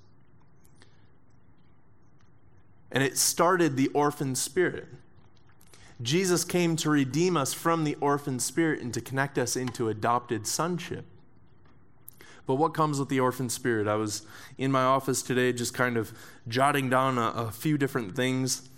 [2.93, 4.87] And it started the orphan spirit.
[6.01, 10.47] Jesus came to redeem us from the orphan spirit and to connect us into adopted
[10.47, 11.05] sonship.
[12.47, 13.87] But what comes with the orphan spirit?
[13.89, 14.23] I was
[14.57, 16.13] in my office today just kind of
[16.47, 18.69] jotting down a, a few different things.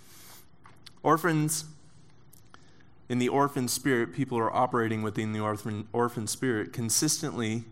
[1.03, 1.65] Orphans,
[3.07, 7.63] in the orphan spirit, people are operating within the orphan, orphan spirit, consistently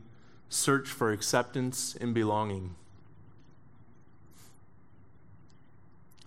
[0.47, 2.75] search for acceptance and belonging.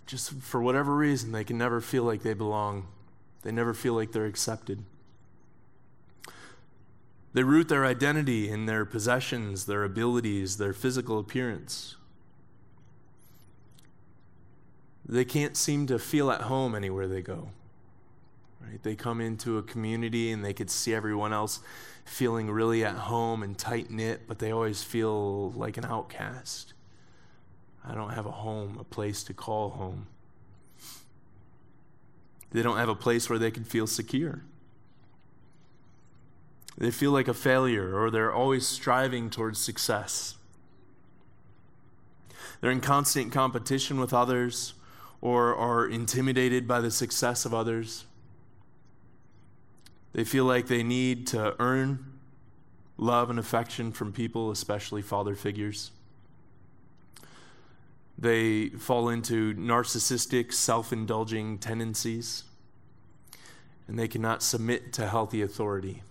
[0.06, 2.86] Just for whatever reason, they can never feel like they belong.
[3.42, 4.84] They never feel like they're accepted.
[7.34, 11.96] They root their identity in their possessions, their abilities, their physical appearance.
[15.06, 17.48] They can't seem to feel at home anywhere they go.
[18.60, 18.82] Right?
[18.82, 21.60] They come into a community and they could see everyone else
[22.04, 26.74] feeling really at home and tight knit, but they always feel like an outcast.
[27.84, 30.06] I don't have a home, a place to call home.
[32.52, 34.42] They don't have a place where they can feel secure.
[36.78, 40.36] They feel like a failure or they're always striving towards success.
[42.60, 44.74] They're in constant competition with others
[45.20, 48.04] or are intimidated by the success of others.
[50.12, 52.04] They feel like they need to earn
[52.98, 55.90] love and affection from people, especially father figures.
[58.22, 62.44] They fall into narcissistic, self indulging tendencies,
[63.88, 66.04] and they cannot submit to healthy authority.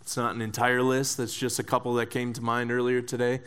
[0.00, 3.40] It's not an entire list, that's just a couple that came to mind earlier today.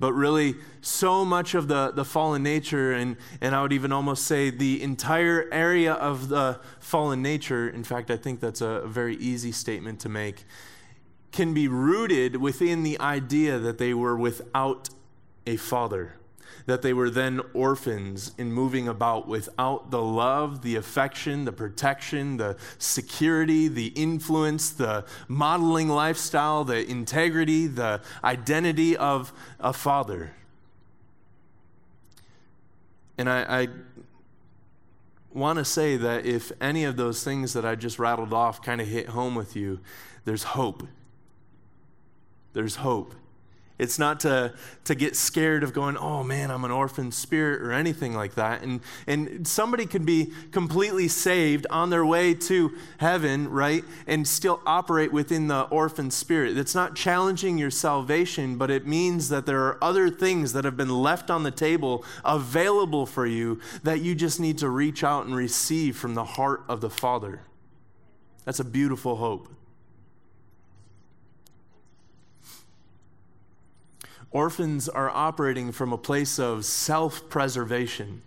[0.00, 4.24] But really, so much of the, the fallen nature, and, and I would even almost
[4.24, 8.88] say the entire area of the fallen nature, in fact, I think that's a, a
[8.88, 10.44] very easy statement to make,
[11.32, 14.88] can be rooted within the idea that they were without
[15.46, 16.14] a father
[16.66, 22.36] that they were then orphans in moving about without the love, the affection, the protection,
[22.36, 30.32] the security, the influence, the modeling lifestyle, the integrity, the identity of a father.
[33.16, 33.68] And I, I
[35.32, 38.80] want to say that if any of those things that I just rattled off kind
[38.80, 39.80] of hit home with you,
[40.24, 40.86] there's hope.
[42.52, 43.14] There's hope.
[43.76, 47.72] It's not to, to get scared of going, oh man, I'm an orphan spirit or
[47.72, 48.62] anything like that.
[48.62, 53.84] And, and somebody could be completely saved on their way to heaven, right?
[54.06, 56.56] And still operate within the orphan spirit.
[56.56, 60.76] It's not challenging your salvation, but it means that there are other things that have
[60.76, 65.26] been left on the table available for you that you just need to reach out
[65.26, 67.40] and receive from the heart of the Father.
[68.44, 69.53] That's a beautiful hope.
[74.34, 78.20] Orphans are operating from a place of self preservation.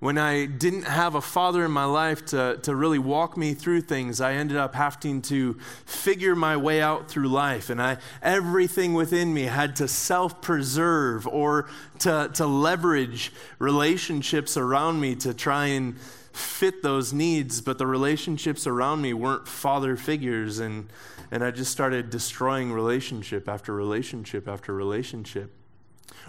[0.00, 3.82] When I didn't have a father in my life to, to really walk me through
[3.82, 5.54] things, I ended up having to
[5.86, 7.70] figure my way out through life.
[7.70, 15.00] And I, everything within me had to self preserve or to, to leverage relationships around
[15.00, 15.98] me to try and
[16.32, 17.62] fit those needs.
[17.62, 20.58] But the relationships around me weren't father figures.
[20.58, 20.88] And
[21.32, 25.50] and I just started destroying relationship after relationship after relationship.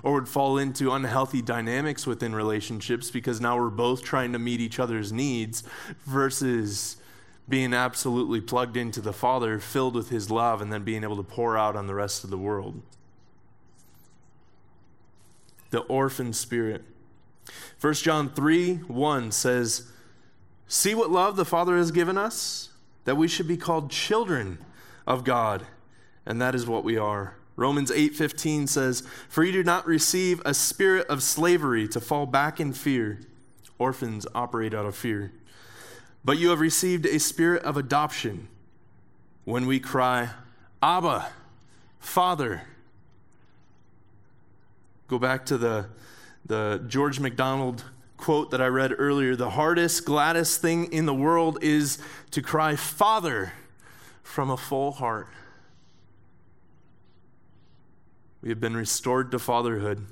[0.02, 4.62] Or would fall into unhealthy dynamics within relationships because now we're both trying to meet
[4.62, 5.62] each other's needs
[6.06, 6.96] versus
[7.50, 11.24] being absolutely plugged into the Father, filled with His love, and then being able to
[11.24, 12.82] pour out on the rest of the world.
[15.72, 16.86] The orphan spirit.
[17.82, 19.92] 1 John 3 1 says,
[20.66, 22.70] See what love the Father has given us,
[23.04, 24.60] that we should be called children
[25.06, 25.66] of God,
[26.26, 27.36] and that is what we are.
[27.56, 32.60] Romans 8:15 says, "For you do not receive a spirit of slavery to fall back
[32.60, 33.20] in fear.
[33.78, 35.32] Orphans operate out of fear.
[36.26, 38.48] But you have received a spirit of adoption
[39.44, 40.32] when we cry,
[40.82, 41.30] Abba,
[42.00, 42.64] Father."
[45.08, 45.90] Go back to the
[46.46, 47.86] the George MacDonald
[48.18, 52.00] quote that I read earlier, the hardest, gladdest thing in the world is
[52.32, 53.54] to cry, Father
[54.24, 55.28] from a full heart.
[58.42, 60.06] We have been restored to fatherhood.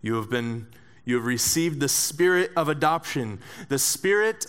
[0.00, 0.68] You have been
[1.04, 4.46] you have received the spirit of adoption, the spirit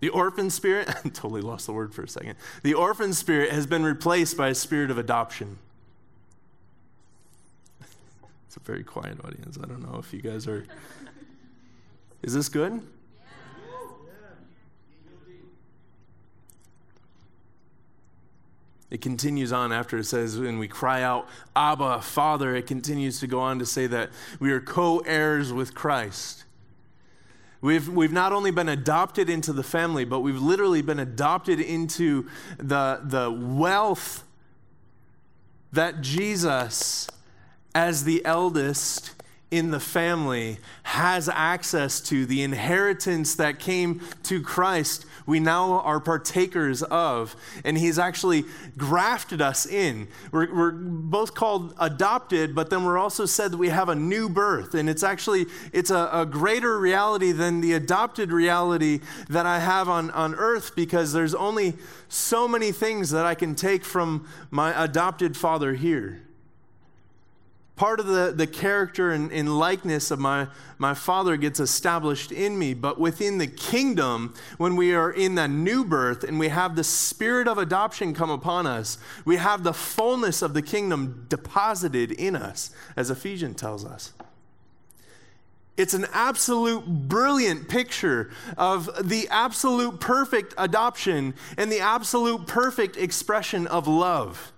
[0.00, 2.36] the orphan spirit, I totally lost the word for a second.
[2.62, 5.58] The orphan spirit has been replaced by a spirit of adoption.
[8.46, 9.58] It's a very quiet audience.
[9.62, 10.66] I don't know if you guys are.
[12.22, 12.82] Is this good?
[18.88, 23.26] It continues on after it says, when we cry out, Abba, Father, it continues to
[23.26, 26.44] go on to say that we are co heirs with Christ.
[27.60, 32.28] We've, we've not only been adopted into the family, but we've literally been adopted into
[32.58, 34.22] the, the wealth
[35.72, 37.08] that Jesus,
[37.74, 39.16] as the eldest,
[39.50, 46.00] in the family has access to the inheritance that came to Christ, we now are
[46.00, 47.36] partakers of.
[47.64, 48.44] And He's actually
[48.76, 50.08] grafted us in.
[50.32, 54.28] We're, we're, both called adopted, but then we're also said that we have a new
[54.28, 54.74] birth.
[54.74, 59.88] And it's actually, it's a, a greater reality than the adopted reality that I have
[59.88, 61.74] on, on earth because there's only
[62.08, 66.25] so many things that I can take from my adopted father here
[67.76, 70.48] part of the, the character and, and, likeness of my,
[70.78, 72.72] my father gets established in me.
[72.72, 76.84] But within the kingdom, when we are in that new birth and we have the
[76.84, 78.96] spirit of adoption come upon us,
[79.26, 84.14] we have the fullness of the kingdom deposited in us, as Ephesians tells us.
[85.76, 93.66] It's an absolute brilliant picture of the absolute perfect adoption and the absolute perfect expression
[93.66, 94.52] of love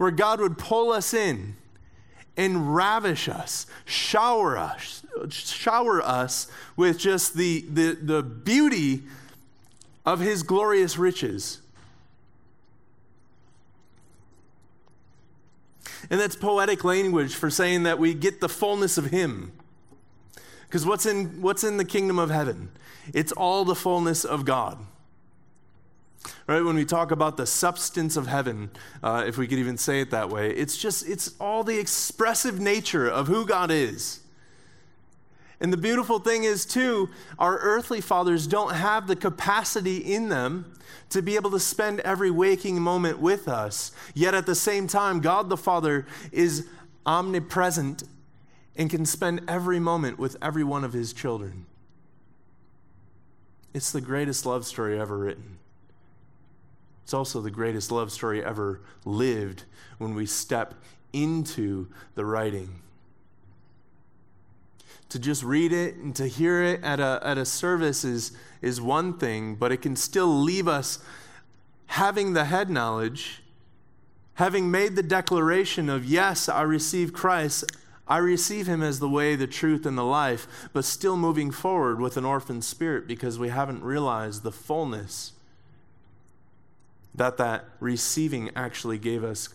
[0.00, 1.56] where God would pull us in
[2.34, 9.02] and ravish us, shower us, shower us with just the, the, the beauty
[10.06, 11.60] of his glorious riches.
[16.08, 19.52] And that's poetic language for saying that we get the fullness of him.
[20.62, 22.70] Because what's in, what's in the kingdom of heaven?
[23.12, 24.78] It's all the fullness of God.
[26.46, 26.60] Right?
[26.60, 28.70] When we talk about the substance of heaven,
[29.02, 32.60] uh, if we could even say it that way, it's just, it's all the expressive
[32.60, 34.20] nature of who God is.
[35.60, 40.74] And the beautiful thing is, too, our earthly fathers don't have the capacity in them
[41.10, 43.92] to be able to spend every waking moment with us.
[44.14, 46.66] Yet at the same time, God the Father is
[47.04, 48.04] omnipresent
[48.76, 51.66] and can spend every moment with every one of his children.
[53.74, 55.59] It's the greatest love story ever written.
[57.10, 59.64] It's also the greatest love story ever lived
[59.98, 60.74] when we step
[61.12, 62.82] into the writing.
[65.08, 68.30] To just read it and to hear it at a, at a service is,
[68.62, 71.00] is one thing, but it can still leave us
[71.86, 73.42] having the head knowledge,
[74.34, 77.64] having made the declaration of, Yes, I receive Christ,
[78.06, 82.00] I receive him as the way, the truth, and the life, but still moving forward
[82.00, 85.32] with an orphan spirit because we haven't realized the fullness
[87.20, 89.50] that that receiving actually gave us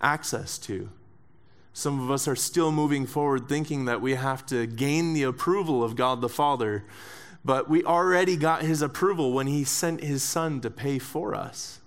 [0.00, 0.88] access to.
[1.74, 5.84] Some of us are still moving forward thinking that we have to gain the approval
[5.84, 6.84] of God the Father,
[7.44, 11.80] but we already got his approval when he sent his son to pay for us.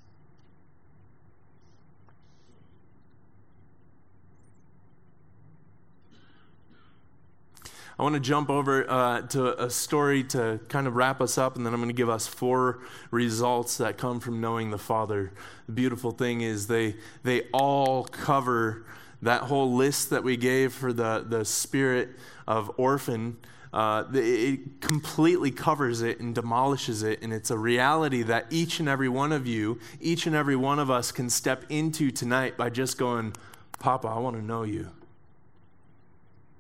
[7.98, 11.56] I want to jump over uh, to a story to kind of wrap us up,
[11.56, 12.80] and then I'm going to give us four
[13.10, 15.32] results that come from knowing the Father.
[15.68, 18.86] The beautiful thing is they, they all cover
[19.22, 22.10] that whole list that we gave for the, the spirit
[22.48, 23.38] of orphan.
[23.72, 27.22] Uh, it completely covers it and demolishes it.
[27.22, 30.80] And it's a reality that each and every one of you, each and every one
[30.80, 33.34] of us can step into tonight by just going,
[33.80, 34.92] Papa, I want to know you.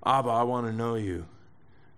[0.06, 1.26] Abba, I want to know you.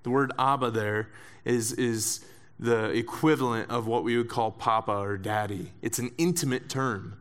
[0.03, 1.10] The word Abba there
[1.43, 2.24] is, is
[2.60, 5.72] the equivalent of what we would call Papa or Daddy.
[5.82, 7.20] It's an intimate term.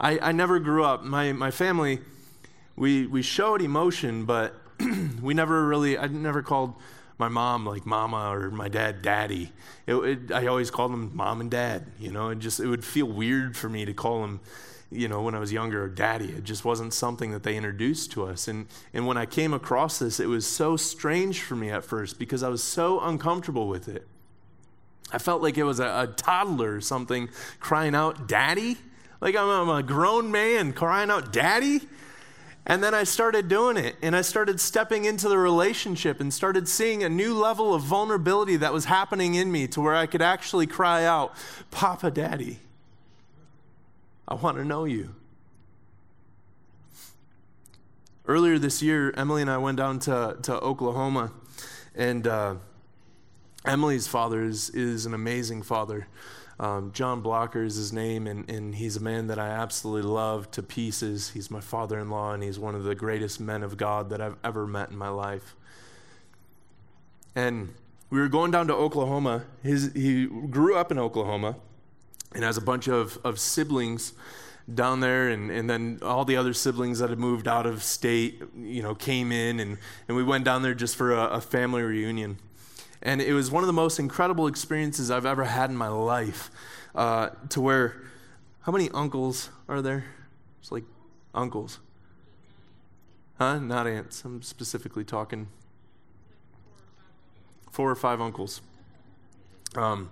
[0.00, 2.00] I, I never grew up, my, my family,
[2.76, 4.54] we, we showed emotion, but
[5.22, 6.74] we never really, I never called
[7.18, 9.50] my mom like mama or my dad daddy.
[9.86, 11.84] It, it, I always called them mom and dad.
[11.98, 14.40] You know, it just it would feel weird for me to call them
[14.90, 16.30] you know, when I was younger, daddy.
[16.30, 18.48] It just wasn't something that they introduced to us.
[18.48, 22.18] And, and when I came across this, it was so strange for me at first
[22.18, 24.06] because I was so uncomfortable with it.
[25.12, 27.28] I felt like it was a, a toddler or something
[27.60, 28.78] crying out, Daddy?
[29.20, 31.80] Like I'm, I'm a grown man crying out, Daddy?
[32.64, 36.68] And then I started doing it and I started stepping into the relationship and started
[36.68, 40.20] seeing a new level of vulnerability that was happening in me to where I could
[40.20, 41.34] actually cry out,
[41.70, 42.58] Papa, Daddy.
[44.28, 45.14] I want to know you.
[48.26, 51.32] Earlier this year, Emily and I went down to, to Oklahoma,
[51.94, 52.56] and uh,
[53.64, 56.08] Emily's father is, is an amazing father.
[56.60, 60.50] Um, John Blocker is his name, and, and he's a man that I absolutely love
[60.50, 61.30] to pieces.
[61.30, 64.20] He's my father in law, and he's one of the greatest men of God that
[64.20, 65.54] I've ever met in my life.
[67.34, 67.72] And
[68.10, 69.44] we were going down to Oklahoma.
[69.62, 71.56] His, he grew up in Oklahoma
[72.34, 74.12] and has a bunch of, of siblings
[74.72, 78.42] down there and, and then all the other siblings that had moved out of state
[78.56, 81.80] you know came in and, and we went down there just for a, a family
[81.82, 82.38] reunion
[83.00, 86.50] and it was one of the most incredible experiences i've ever had in my life
[86.94, 88.02] uh, to where
[88.60, 90.04] how many uncles are there
[90.60, 90.84] it's like
[91.34, 91.78] uncles
[93.38, 93.60] Huh?
[93.60, 94.24] Not aunts.
[94.24, 95.46] I'm specifically talking
[97.70, 98.60] four or five uncles.
[99.76, 100.10] Um,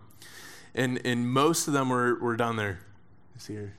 [0.77, 2.79] and and most of them were, were down there.
[3.39, 3.75] See here.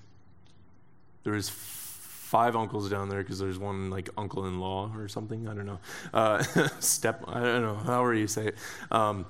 [1.23, 5.47] There was five uncles down there because there's one like uncle-in-law or something.
[5.47, 5.79] I don't know.
[6.13, 6.43] Uh,
[6.79, 7.23] step.
[7.27, 7.75] I don't know.
[7.75, 8.55] However you say it.
[8.91, 9.25] Um,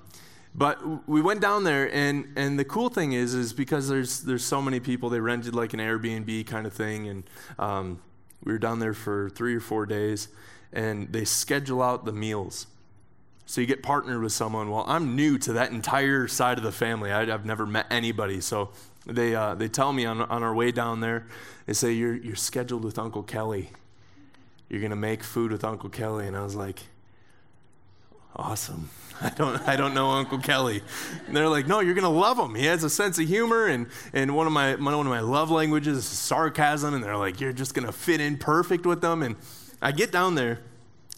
[0.56, 4.44] but we went down there, and, and the cool thing is, is because there's there's
[4.44, 7.24] so many people, they rented like an Airbnb kind of thing, and
[7.60, 8.02] um,
[8.44, 10.30] we were down there for three or four days,
[10.74, 12.66] and they schedule out the meals.
[13.48, 14.70] So you get partnered with someone.
[14.70, 17.12] Well, I'm new to that entire side of the family.
[17.12, 18.70] I, have never met anybody, so
[19.06, 21.26] they uh, they tell me on on our way down there,
[21.66, 23.72] they say you're you're scheduled with Uncle Kelly.
[24.70, 26.82] You're gonna make food with Uncle Kelly, and I was like,
[28.38, 28.90] awesome.
[29.22, 30.82] I don't, I don't know Uncle Kelly.
[31.26, 32.54] And they're like, no, you're going to love him.
[32.56, 35.50] He has a sense of humor, and, and one, of my, one of my love
[35.50, 36.94] languages is sarcasm.
[36.94, 39.24] And they're like, you're just going to fit in perfect with them.
[39.24, 39.36] And
[39.82, 40.60] I get down there,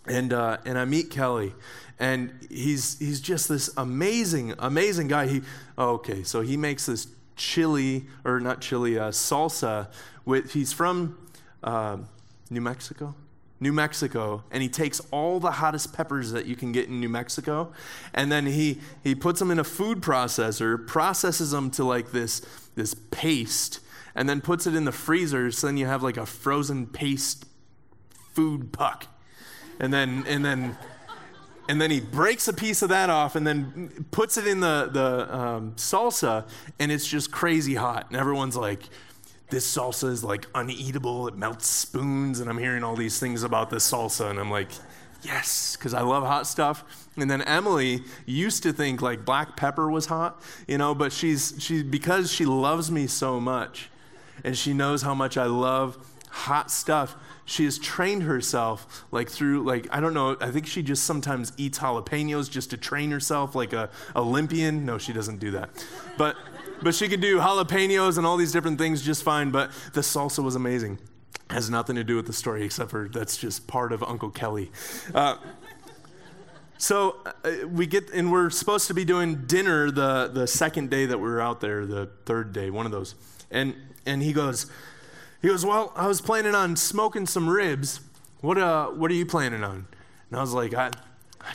[0.05, 1.53] and, uh, and I meet Kelly.
[1.99, 5.27] And he's, he's just this amazing, amazing guy.
[5.27, 5.41] He,
[5.77, 9.87] oh, okay, so he makes this chili, or not chili, uh, salsa.
[10.25, 11.17] With, he's from
[11.61, 11.97] uh,
[12.49, 13.15] New Mexico.
[13.61, 17.09] New Mexico, and he takes all the hottest peppers that you can get in New
[17.09, 17.73] Mexico,
[18.13, 22.41] and then he, he puts them in a food processor, processes them to like this,
[22.75, 23.81] this paste,
[24.15, 27.45] and then puts it in the freezer, so then you have like a frozen paste
[28.33, 29.07] food puck.
[29.77, 30.77] And then, and then,
[31.70, 34.89] and then he breaks a piece of that off and then puts it in the,
[34.91, 36.49] the um, salsa,
[36.80, 38.07] and it's just crazy hot.
[38.09, 38.82] And everyone's like,
[39.51, 41.28] this salsa is like uneatable.
[41.28, 42.39] It melts spoons.
[42.39, 44.32] And I'm hearing all these things about this salsa.
[44.32, 44.70] And I'm like,
[45.22, 47.07] yes, because I love hot stuff.
[47.15, 51.53] And then Emily used to think like black pepper was hot, you know, but she's,
[51.59, 53.91] she, because she loves me so much
[54.43, 57.15] and she knows how much I love hot stuff,
[57.49, 61.51] she has trained herself like through like i don't know i think she just sometimes
[61.57, 65.69] eats jalapenos just to train herself like a olympian no she doesn't do that
[66.17, 66.35] but
[66.81, 69.51] but she could do jalapenos and all these different things just fine.
[69.51, 70.99] But the salsa was amazing.
[71.49, 74.71] Has nothing to do with the story except for that's just part of Uncle Kelly.
[75.13, 75.37] Uh,
[76.77, 81.05] so uh, we get, and we're supposed to be doing dinner the, the second day
[81.07, 83.15] that we were out there, the third day, one of those.
[83.51, 83.75] And,
[84.05, 84.67] and he goes,
[85.41, 88.01] he goes, well, I was planning on smoking some ribs.
[88.41, 89.87] What, uh, what are you planning on?
[90.29, 90.91] And I was like, I,
[91.41, 91.53] I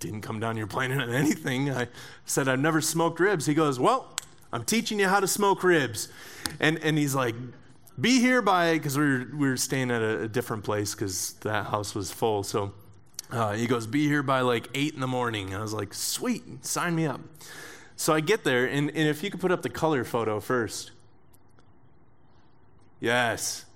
[0.00, 1.70] didn't come down here planning on anything.
[1.70, 1.88] I
[2.24, 3.46] said, I've never smoked ribs.
[3.46, 4.14] He goes, well,
[4.52, 6.08] I'm teaching you how to smoke ribs.
[6.60, 7.34] And, and he's like,
[8.00, 11.34] be here by, because we were, we were staying at a, a different place because
[11.40, 12.42] that house was full.
[12.42, 12.72] So
[13.30, 15.54] uh, he goes, be here by like 8 in the morning.
[15.54, 17.20] I was like, sweet, sign me up.
[17.96, 20.90] So I get there, and, and if you could put up the color photo first.
[23.00, 23.66] Yes.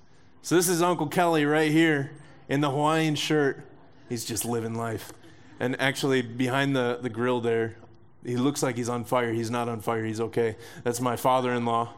[0.42, 2.12] So this is Uncle Kelly right here
[2.48, 3.64] in the Hawaiian shirt.
[4.08, 5.12] He's just living life.
[5.58, 7.76] And actually, behind the, the grill there,
[8.24, 9.32] he looks like he's on fire.
[9.32, 10.04] He's not on fire.
[10.04, 10.56] He's okay.
[10.84, 11.92] That's my father in law,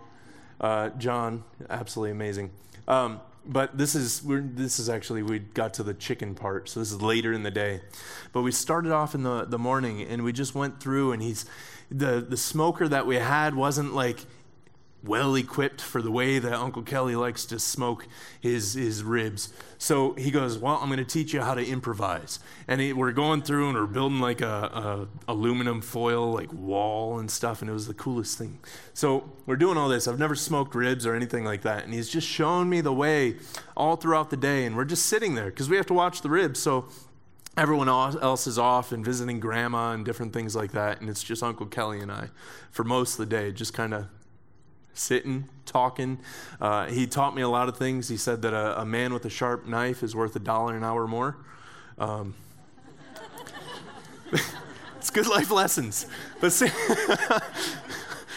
[0.61, 1.45] uh, John.
[1.71, 2.51] Absolutely amazing.
[2.89, 6.93] Um, but this is this is actually we got to the chicken part so this
[6.93, 7.81] is later in the day
[8.33, 11.45] but we started off in the, the morning and we just went through and he's
[11.91, 14.21] the the smoker that we had wasn't like
[15.05, 18.07] well equipped for the way that Uncle Kelly likes to smoke
[18.41, 19.53] his, his ribs.
[19.79, 22.39] So he goes, Well, I'm going to teach you how to improvise.
[22.69, 27.19] And he, we're going through and we're building like a, a, aluminum foil like wall
[27.19, 28.61] and stuff, and it was the coolest thing.
[28.95, 30.07] So we're doing all this.
[30.07, 31.85] I've never smoked ribs or anything like that.
[31.85, 33.37] And he's just showing me the way
[33.77, 34.65] all throughout the day.
[34.65, 36.61] And we're just sitting there because we have to watch the ribs.
[36.61, 36.87] So
[37.57, 41.01] everyone else is off and visiting grandma and different things like that.
[41.01, 42.29] And it's just Uncle Kelly and I
[42.71, 44.07] for most of the day, just kind of
[44.95, 46.19] sitting, talking.
[46.61, 48.09] Uh, he taught me a lot of things.
[48.09, 50.85] He said that a, a, man with a sharp knife is worth a dollar an
[50.85, 51.37] hour more.
[51.99, 52.35] Um,
[54.97, 56.07] it's good life lessons.
[56.41, 56.69] But see,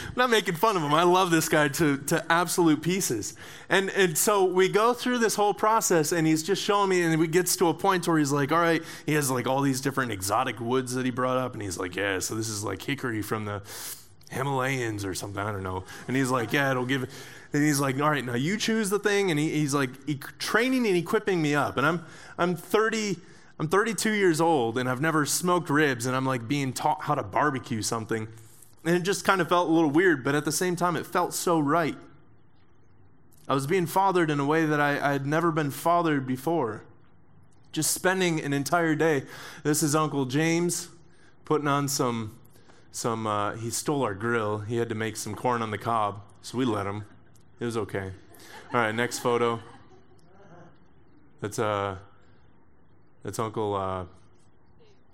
[0.08, 0.94] I'm not making fun of him.
[0.94, 3.36] I love this guy to, to absolute pieces.
[3.68, 7.20] And, and so we go through this whole process, and he's just showing me, and
[7.20, 9.82] he gets to a point where he's like, all right, he has like all these
[9.82, 12.82] different exotic woods that he brought up, and he's like, yeah, so this is like
[12.82, 13.62] hickory from the
[14.36, 15.42] Himalayas or something.
[15.42, 15.84] I don't know.
[16.08, 17.04] And he's like, yeah, it'll give.
[17.54, 19.32] And he's like, all right, now you choose the thing.
[19.32, 21.78] And he, he's like he, training and equipping me up.
[21.78, 22.06] And I'm
[22.38, 23.18] I'm 30.
[23.58, 27.16] I'm 32 years old and I've never smoked ribs and I'm like being taught how
[27.16, 28.28] to barbecue something.
[28.84, 31.06] And it just kind of felt a little weird, but at the same time, it
[31.06, 31.96] felt so right.
[33.48, 36.84] I was being fathered in a way that I, I had never been fathered before.
[37.72, 39.24] Just spending an entire day.
[39.64, 40.90] This is Uncle James
[41.46, 42.36] putting on some
[42.96, 44.60] some, uh, he stole our grill.
[44.60, 47.04] He had to make some corn on the cob, so we let him.
[47.60, 48.12] It was okay.
[48.74, 49.60] All right, next photo.
[51.42, 51.98] That's, uh,
[53.22, 54.06] That's Uncle uh,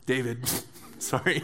[0.06, 0.48] David.
[1.00, 1.44] Sorry.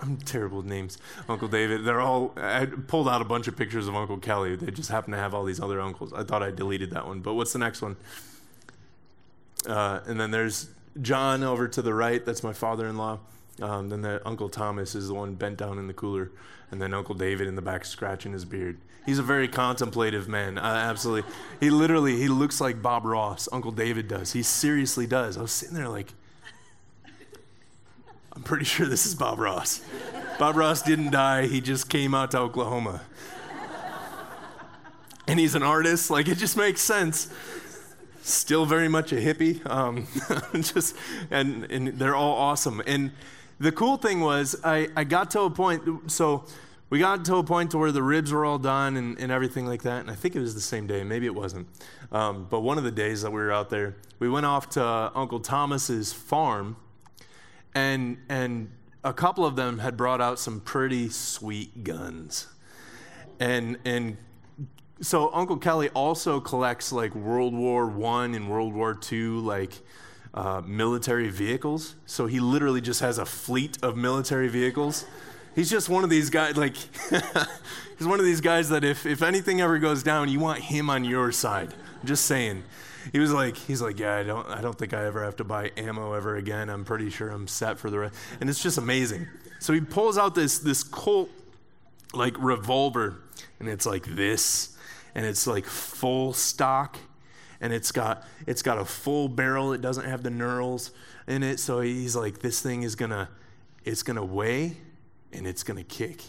[0.00, 0.96] I'm terrible with names.
[1.28, 1.84] Uncle David.
[1.84, 2.32] They're all.
[2.38, 4.56] I pulled out a bunch of pictures of Uncle Kelly.
[4.56, 6.14] They just happen to have all these other uncles.
[6.14, 7.20] I thought I deleted that one.
[7.20, 7.96] But what's the next one?
[9.66, 10.68] Uh, and then there's
[11.02, 12.24] John over to the right.
[12.24, 13.18] That's my father-in-law.
[13.60, 16.30] Um, then the Uncle Thomas is the one bent down in the cooler,
[16.70, 18.78] and then Uncle David in the back scratching his beard.
[19.04, 20.58] He's a very contemplative man.
[20.58, 21.30] Uh, absolutely,
[21.60, 23.48] he literally he looks like Bob Ross.
[23.52, 24.32] Uncle David does.
[24.32, 25.36] He seriously does.
[25.36, 26.12] I was sitting there like,
[28.32, 29.80] I'm pretty sure this is Bob Ross.
[30.38, 31.46] Bob Ross didn't die.
[31.46, 33.02] He just came out to Oklahoma,
[35.26, 36.10] and he's an artist.
[36.10, 37.32] Like it just makes sense
[38.28, 39.64] still very much a hippie.
[39.68, 40.06] Um,
[40.62, 40.94] just
[41.30, 42.82] and and they're all awesome.
[42.86, 43.12] And
[43.58, 46.44] the cool thing was I, I got to a point so
[46.90, 49.66] we got to a point to where the ribs were all done and, and everything
[49.66, 50.00] like that.
[50.00, 51.68] And I think it was the same day, maybe it wasn't.
[52.10, 55.12] Um, but one of the days that we were out there, we went off to
[55.14, 56.76] Uncle Thomas's farm,
[57.74, 58.70] and and
[59.04, 62.46] a couple of them had brought out some pretty sweet guns.
[63.38, 64.16] And and
[65.00, 69.74] so Uncle Kelly also collects like World War One and World War Two like
[70.38, 71.96] uh, military vehicles.
[72.06, 75.04] So he literally just has a fleet of military vehicles.
[75.56, 76.76] He's just one of these guys like
[77.98, 80.90] he's one of these guys that if if anything ever goes down, you want him
[80.90, 81.74] on your side.
[82.00, 82.62] I'm just saying.
[83.10, 85.44] He was like, he's like, yeah, I don't, I don't think I ever have to
[85.44, 86.68] buy ammo ever again.
[86.68, 88.14] I'm pretty sure I'm set for the rest.
[88.40, 89.26] And it's just amazing.
[89.60, 91.30] So he pulls out this this Colt
[92.12, 93.22] like revolver,
[93.58, 94.76] and it's like this
[95.16, 96.96] and it's like full stock
[97.60, 100.90] and it's got it's got a full barrel it doesn't have the knurls
[101.26, 103.28] in it so he's like this thing is gonna
[103.84, 104.76] it's gonna weigh
[105.32, 106.22] and it's gonna kick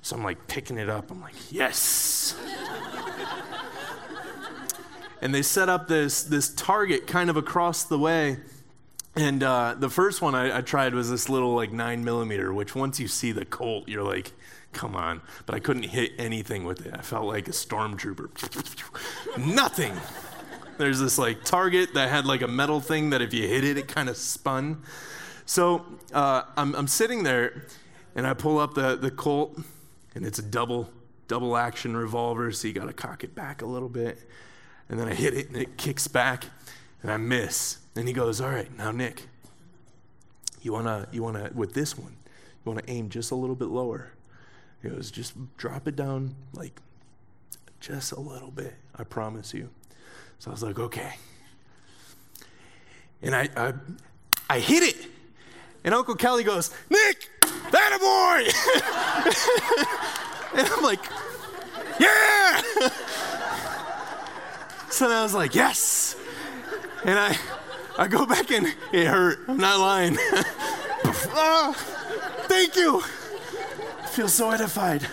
[0.00, 2.36] so i'm like picking it up i'm like yes
[5.20, 8.38] and they set up this this target kind of across the way
[9.14, 12.74] and uh, the first one I, I tried was this little like nine millimeter which
[12.74, 14.32] once you see the colt you're like
[14.72, 15.20] come on.
[15.46, 16.94] But I couldn't hit anything with it.
[16.94, 19.38] I felt like a stormtrooper.
[19.54, 19.92] Nothing.
[20.78, 23.78] There's this like target that had like a metal thing that if you hit it,
[23.78, 24.82] it kind of spun.
[25.46, 27.66] So uh, I'm, I'm sitting there
[28.14, 29.58] and I pull up the, the Colt
[30.14, 30.90] and it's a double,
[31.28, 32.52] double action revolver.
[32.52, 34.18] So you got to cock it back a little bit.
[34.88, 36.46] And then I hit it and it kicks back
[37.02, 37.78] and I miss.
[37.96, 39.26] And he goes, all right, now Nick,
[40.62, 44.12] you wanna, you wanna, with this one, you wanna aim just a little bit lower.
[44.82, 46.80] He goes, just drop it down like
[47.80, 49.68] just a little bit, I promise you.
[50.42, 51.14] So I was like, okay.
[53.22, 53.74] And I, I,
[54.50, 54.96] I hit it.
[55.84, 57.30] And Uncle Kelly goes, Nick,
[57.70, 58.50] that a boy.
[60.58, 60.98] and I'm like,
[62.00, 62.60] yeah.
[64.90, 66.16] so then I was like, yes.
[67.04, 67.38] And I,
[67.96, 69.44] I go back and it hurt.
[69.46, 70.16] I'm not lying.
[70.18, 71.72] oh,
[72.48, 73.00] thank you
[74.00, 75.06] I feel so edified.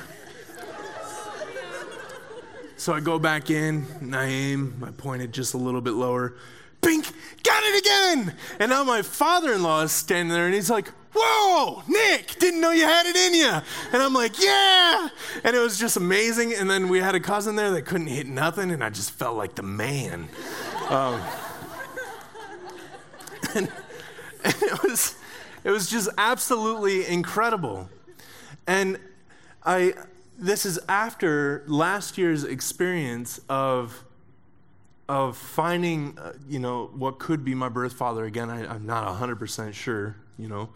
[2.80, 5.96] So I go back in and I aim, I point it just a little bit
[5.96, 6.36] lower.
[6.80, 7.06] Bink,
[7.44, 8.34] got it again!
[8.58, 12.62] And now my father in law is standing there and he's like, Whoa, Nick, didn't
[12.62, 13.50] know you had it in you.
[13.92, 15.10] And I'm like, Yeah!
[15.44, 16.54] And it was just amazing.
[16.54, 19.36] And then we had a cousin there that couldn't hit nothing, and I just felt
[19.36, 20.30] like the man.
[20.88, 21.22] Um,
[23.56, 23.70] and,
[24.46, 25.18] and it was,
[25.66, 27.90] it was just absolutely incredible.
[28.68, 28.98] And
[29.66, 29.96] I,
[30.40, 34.06] this is after last year's experience of,
[35.08, 38.50] of finding, uh, you know, what could be my birth father again.
[38.50, 40.70] I, I'm not 100% sure, you know.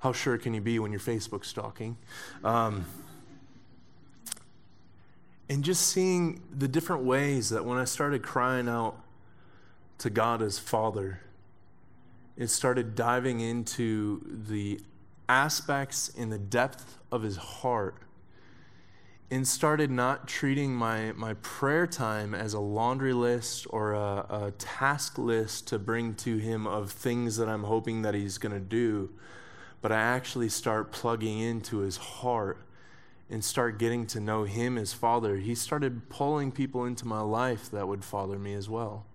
[0.00, 1.96] How sure can you be when you're Facebook stalking?
[2.44, 2.84] Um,
[5.48, 9.00] and just seeing the different ways that when I started crying out
[9.98, 11.20] to God as Father,
[12.36, 14.80] it started diving into the
[15.26, 18.03] aspects in the depth of his heart
[19.30, 24.52] and started not treating my, my prayer time as a laundry list or a, a
[24.58, 28.60] task list to bring to him of things that I'm hoping that he's going to
[28.60, 29.10] do,
[29.80, 32.58] but I actually start plugging into his heart
[33.30, 35.36] and start getting to know him as father.
[35.36, 39.06] He started pulling people into my life that would father me as well.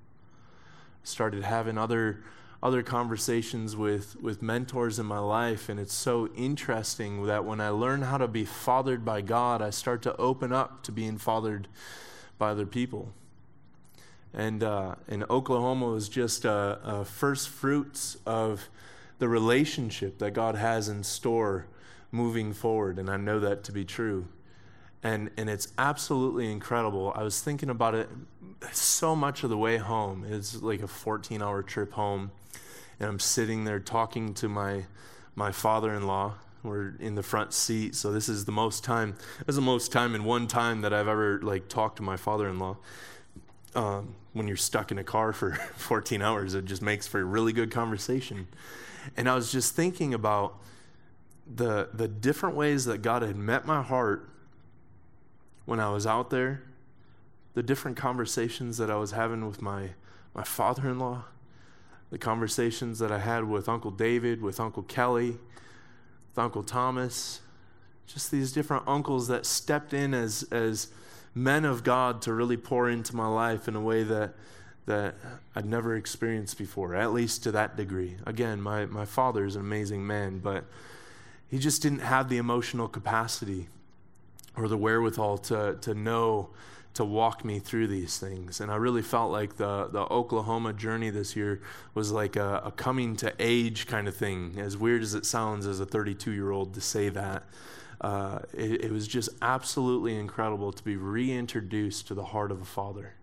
[1.04, 2.24] Started having other
[2.62, 7.70] other conversations with, with mentors in my life, and it's so interesting that when I
[7.70, 11.68] learn how to be fathered by God, I start to open up to being fathered
[12.38, 13.14] by other people.
[14.34, 18.70] And, uh, and Oklahoma was just a, a first fruits of
[19.20, 21.66] the relationship that God has in store
[22.12, 24.28] moving forward, and I know that to be true.
[25.02, 27.14] And, and it's absolutely incredible.
[27.16, 28.10] I was thinking about it
[28.74, 30.26] so much of the way home.
[30.28, 32.32] It's like a 14 hour trip home
[33.00, 34.86] and I'm sitting there talking to my,
[35.36, 36.34] my father in law.
[36.64, 39.16] We're in the front seat, so this is the most time.
[39.40, 42.18] This is the most time in one time that I've ever like talked to my
[42.18, 42.76] father-in-law.
[43.76, 47.24] Um, when you're stuck in a car for 14 hours, it just makes for a
[47.24, 48.50] really good conversation.
[49.16, 50.60] And I was just thinking about
[51.52, 54.30] the the different ways that God had met my heart
[55.70, 56.64] when I was out there,
[57.54, 59.92] the different conversations that I was having with my
[60.34, 61.26] my father-in-law,
[62.10, 65.38] the conversations that I had with Uncle David, with Uncle Kelly,
[66.30, 67.42] with Uncle Thomas,
[68.08, 70.88] just these different uncles that stepped in as as
[71.36, 74.34] men of God to really pour into my life in a way that
[74.88, 75.14] that
[75.56, 78.18] I'd never experienced before, at least to that degree.
[78.26, 80.66] Again, my, my father is an amazing man, but
[81.48, 83.68] he just didn't have the emotional capacity
[84.58, 86.50] or the wherewithal to, to know
[86.96, 88.60] to walk me through these things.
[88.60, 91.62] And I really felt like the, the Oklahoma journey this year
[91.94, 95.68] was like a, a coming to age kind of thing, as weird as it sounds
[95.68, 97.44] as a 32 year old to say that.
[98.02, 102.66] Uh, it, it was just absolutely incredible to be reintroduced to the heart of a
[102.66, 103.14] father.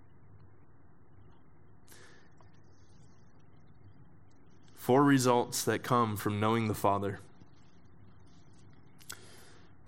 [4.87, 7.19] Four results that come from knowing the Father.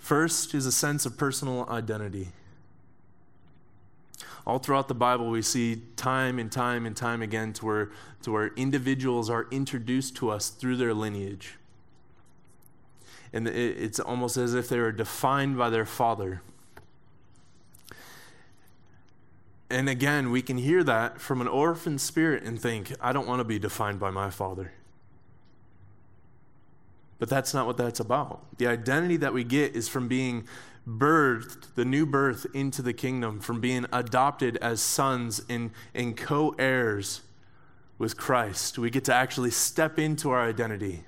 [0.09, 2.29] First is a sense of personal identity.
[4.47, 7.91] All throughout the Bible, we see time and time and time again to where,
[8.23, 11.57] to where individuals are introduced to us through their lineage.
[13.35, 16.41] And it's almost as if they were defined by their father.
[19.69, 23.41] And again, we can hear that from an orphan spirit and think, I don't want
[23.41, 24.73] to be defined by my father.
[27.19, 28.59] But that's not what that's about.
[28.59, 30.47] The identity that we get is from being
[30.87, 36.55] birthed, the new birth into the kingdom, from being adopted as sons and, and co
[36.59, 37.23] heirs
[37.99, 38.79] with Christ.
[38.79, 41.05] We get to actually step into our identity.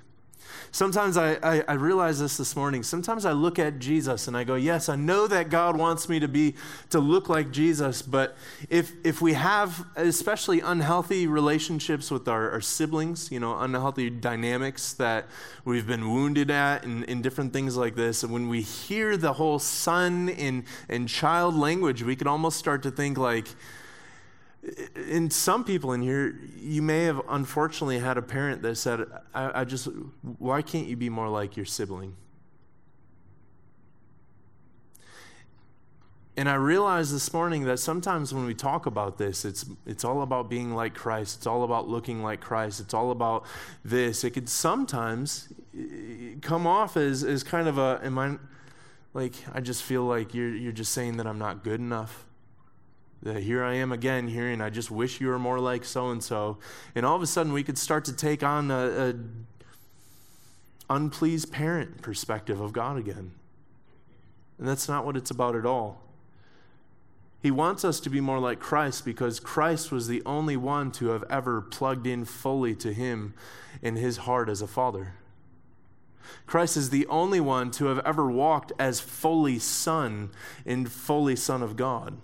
[0.71, 2.83] Sometimes I, I, I, realize this this morning.
[2.83, 6.19] Sometimes I look at Jesus and I go, yes, I know that God wants me
[6.19, 6.55] to be,
[6.89, 8.37] to look like Jesus, but
[8.69, 14.93] if, if we have especially unhealthy relationships with our, our siblings, you know, unhealthy dynamics
[14.93, 15.27] that
[15.65, 19.33] we've been wounded at and, and different things like this, and when we hear the
[19.33, 23.47] whole son and, and child language, we can almost start to think like,
[24.95, 29.61] in some people in here, you may have unfortunately had a parent that said, I,
[29.61, 29.87] I, just,
[30.37, 32.15] why can't you be more like your sibling?
[36.37, 40.21] And I realized this morning that sometimes when we talk about this, it's, it's all
[40.21, 41.37] about being like Christ.
[41.37, 42.79] It's all about looking like Christ.
[42.79, 43.45] It's all about
[43.83, 44.23] this.
[44.23, 48.37] It could sometimes eh, come off as, as kind of a, am I,
[49.13, 52.25] like, I just feel like you're, you're just saying that I'm not good enough
[53.23, 56.57] here I am again hearing, I just wish you were more like so and so.
[56.95, 59.13] And all of a sudden, we could start to take on a, a
[60.89, 63.31] unpleased parent perspective of God again.
[64.57, 66.01] And that's not what it's about at all.
[67.41, 71.07] He wants us to be more like Christ because Christ was the only one to
[71.07, 73.33] have ever plugged in fully to Him
[73.81, 75.13] in His heart as a father.
[76.45, 80.29] Christ is the only one to have ever walked as fully Son
[80.65, 82.17] and fully Son of God.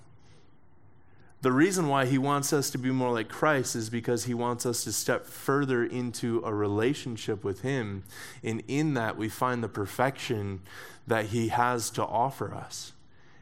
[1.42, 4.66] The reason why he wants us to be more like Christ is because he wants
[4.66, 8.04] us to step further into a relationship with him.
[8.44, 10.62] And in that, we find the perfection
[11.06, 12.94] that he has to offer us.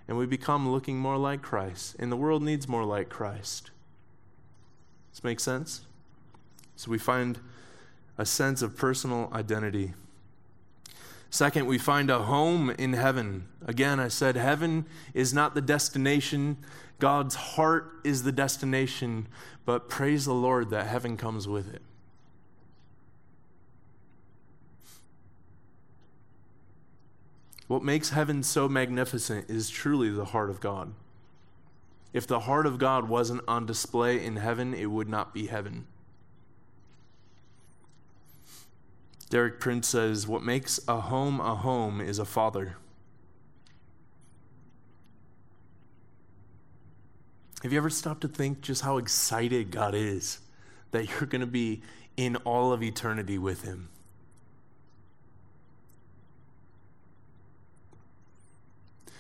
[0.08, 1.96] And we become looking more like Christ.
[1.98, 3.72] And the world needs more like Christ.
[5.12, 5.82] Does this make sense?
[6.76, 7.40] So we find
[8.18, 9.94] a sense of personal identity.
[11.30, 13.48] Second, we find a home in heaven.
[13.66, 16.58] Again, I said heaven is not the destination
[17.00, 19.28] God's heart is the destination,
[19.66, 21.82] but praise the Lord that heaven comes with it.
[27.68, 30.94] What makes heaven so magnificent is truly the heart of God.
[32.14, 35.88] If the heart of God wasn't on display in heaven, it would not be heaven.
[39.30, 42.78] Derek Prince says, What makes a home a home is a father.
[47.64, 50.40] Have you ever stopped to think just how excited God is
[50.92, 51.82] that you're going to be
[52.18, 53.90] in all of eternity with Him?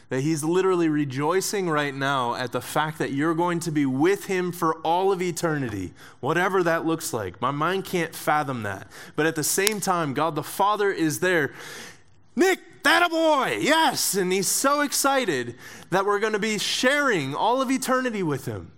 [0.10, 4.26] That He's literally rejoicing right now at the fact that you're going to be with
[4.26, 7.42] Him for all of eternity, whatever that looks like.
[7.42, 8.88] My mind can't fathom that.
[9.16, 11.54] But at the same time, God the Father is there.
[12.36, 14.16] Nick, that a boy, yes.
[14.16, 15.56] And he's so excited
[15.90, 18.72] that we're going to be sharing all of eternity with him.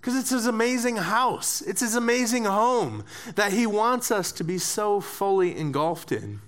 [0.00, 3.04] Because it's his amazing house, it's his amazing home
[3.36, 6.40] that he wants us to be so fully engulfed in.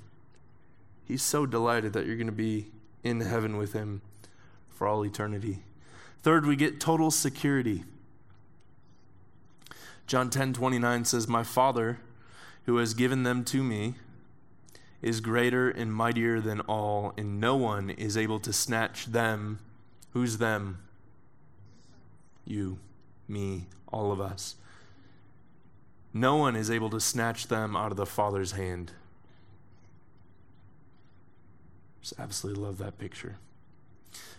[1.07, 2.67] He's so delighted that you're going to be
[3.03, 4.03] in heaven with him
[4.69, 5.61] for all eternity.
[6.23, 7.85] Third, we get total security.
[10.07, 11.99] John 10 29 says, My Father,
[12.67, 13.95] who has given them to me,
[15.07, 19.61] is greater and mightier than all, and no one is able to snatch them.
[20.11, 20.79] Who's them?
[22.45, 22.81] You,
[23.29, 24.57] me, all of us.
[26.13, 28.95] No one is able to snatch them out of the Father's hand.
[32.01, 33.37] Just absolutely love that picture.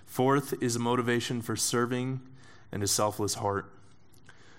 [0.05, 2.19] Fourth is a motivation for serving
[2.73, 3.71] and a selfless heart.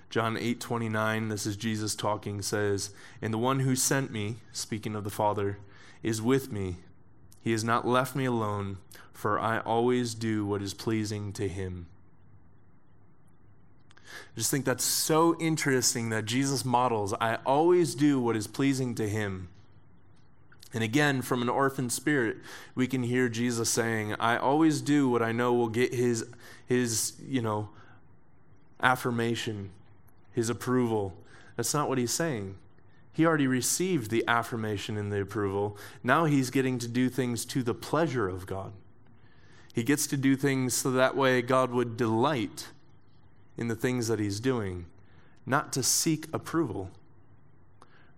[0.09, 4.95] John 8 29, this is Jesus talking, says, And the one who sent me, speaking
[4.95, 5.59] of the Father,
[6.03, 6.77] is with me.
[7.41, 8.79] He has not left me alone,
[9.13, 11.87] for I always do what is pleasing to him.
[14.07, 18.95] I just think that's so interesting that Jesus models, I always do what is pleasing
[18.97, 19.49] to him.
[20.73, 22.37] And again, from an orphan spirit,
[22.75, 26.27] we can hear Jesus saying, I always do what I know will get his,
[26.67, 27.71] his you know,
[28.83, 29.71] affirmation,
[30.33, 31.15] his approval.
[31.57, 32.57] That's not what he's saying.
[33.19, 35.77] He already received the affirmation and the approval.
[36.05, 38.71] Now he's getting to do things to the pleasure of God.
[39.75, 42.69] He gets to do things so that way God would delight
[43.57, 44.87] in the things that he's doing,
[45.45, 46.93] not to seek approval.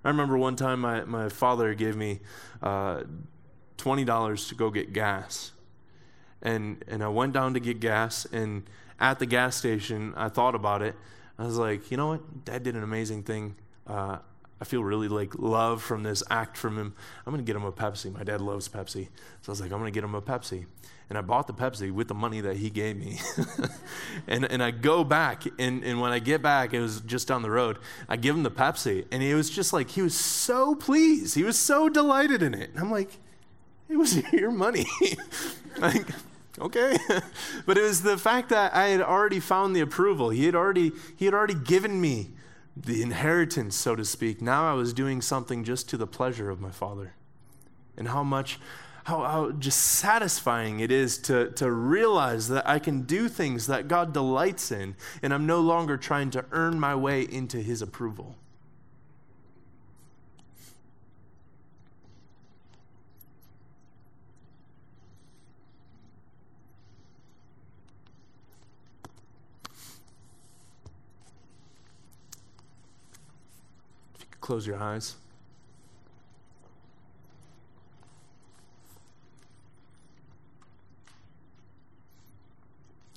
[0.04, 2.20] I remember one time my, my father gave me
[2.62, 3.04] uh,
[3.78, 5.52] $20 to go get gas.
[6.42, 8.68] And, and I went down to get gas, and
[9.00, 10.94] at the gas station, I thought about it.
[11.38, 12.44] I was like, you know what?
[12.44, 13.56] Dad did an amazing thing.
[13.86, 14.18] Uh,
[14.60, 16.94] I feel really like love from this act from him.
[17.26, 18.12] I'm going to get him a Pepsi.
[18.12, 19.08] My dad loves Pepsi.
[19.40, 20.66] So I was like, I'm going to get him a Pepsi.
[21.08, 23.18] And I bought the Pepsi with the money that he gave me.
[24.28, 27.42] and, and I go back, and, and when I get back, it was just down
[27.42, 27.78] the road.
[28.08, 31.34] I give him the Pepsi, and he was just like, he was so pleased.
[31.34, 32.70] He was so delighted in it.
[32.70, 33.18] And I'm like,
[33.88, 34.86] it was your money.
[35.78, 36.06] like,
[36.58, 36.98] okay
[37.64, 40.92] but it was the fact that i had already found the approval he had already
[41.16, 42.28] he had already given me
[42.76, 46.60] the inheritance so to speak now i was doing something just to the pleasure of
[46.60, 47.14] my father
[47.96, 48.58] and how much
[49.04, 53.88] how, how just satisfying it is to, to realize that I can do things that
[53.88, 58.36] God delights in, and I'm no longer trying to earn my way into His approval.
[74.40, 75.16] Close your eyes.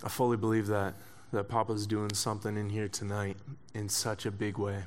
[0.04, 0.96] I fully believe that
[1.32, 3.38] that Papa's doing something in here tonight
[3.74, 4.84] in such a big way.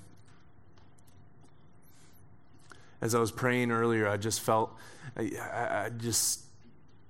[3.00, 4.72] As I was praying earlier, I just felt,
[5.16, 6.42] I, I just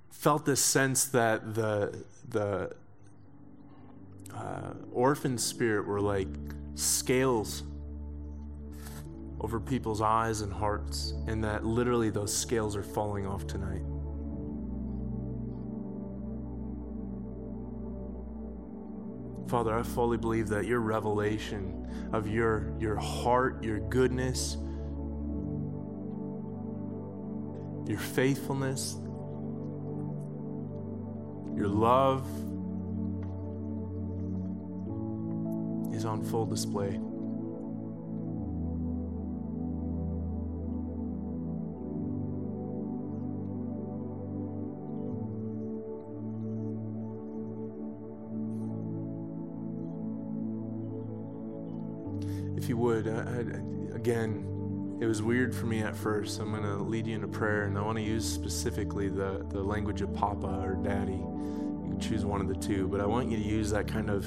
[0.09, 2.75] felt this sense that the the
[4.35, 6.27] uh, orphan spirit were like
[6.75, 7.63] scales
[9.39, 13.83] over people's eyes and hearts, and that literally those scales are falling off tonight.
[19.47, 24.57] Father, I fully believe that your revelation of your, your heart, your goodness,
[27.87, 28.95] your faithfulness,
[31.55, 32.27] your love
[35.95, 36.99] is on full display.
[52.97, 56.39] Would, I, I, again, it was weird for me at first.
[56.39, 59.61] I'm going to lead you into prayer, and I want to use specifically the, the
[59.61, 61.11] language of Papa or Daddy.
[61.13, 64.09] You can choose one of the two, but I want you to use that kind
[64.09, 64.25] of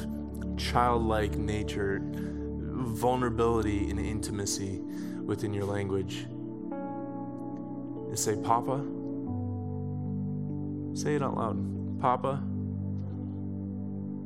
[0.56, 4.80] childlike nature, vulnerability, and intimacy
[5.24, 6.26] within your language.
[8.08, 8.84] And say, Papa.
[10.94, 12.00] Say it out loud.
[12.00, 12.42] Papa,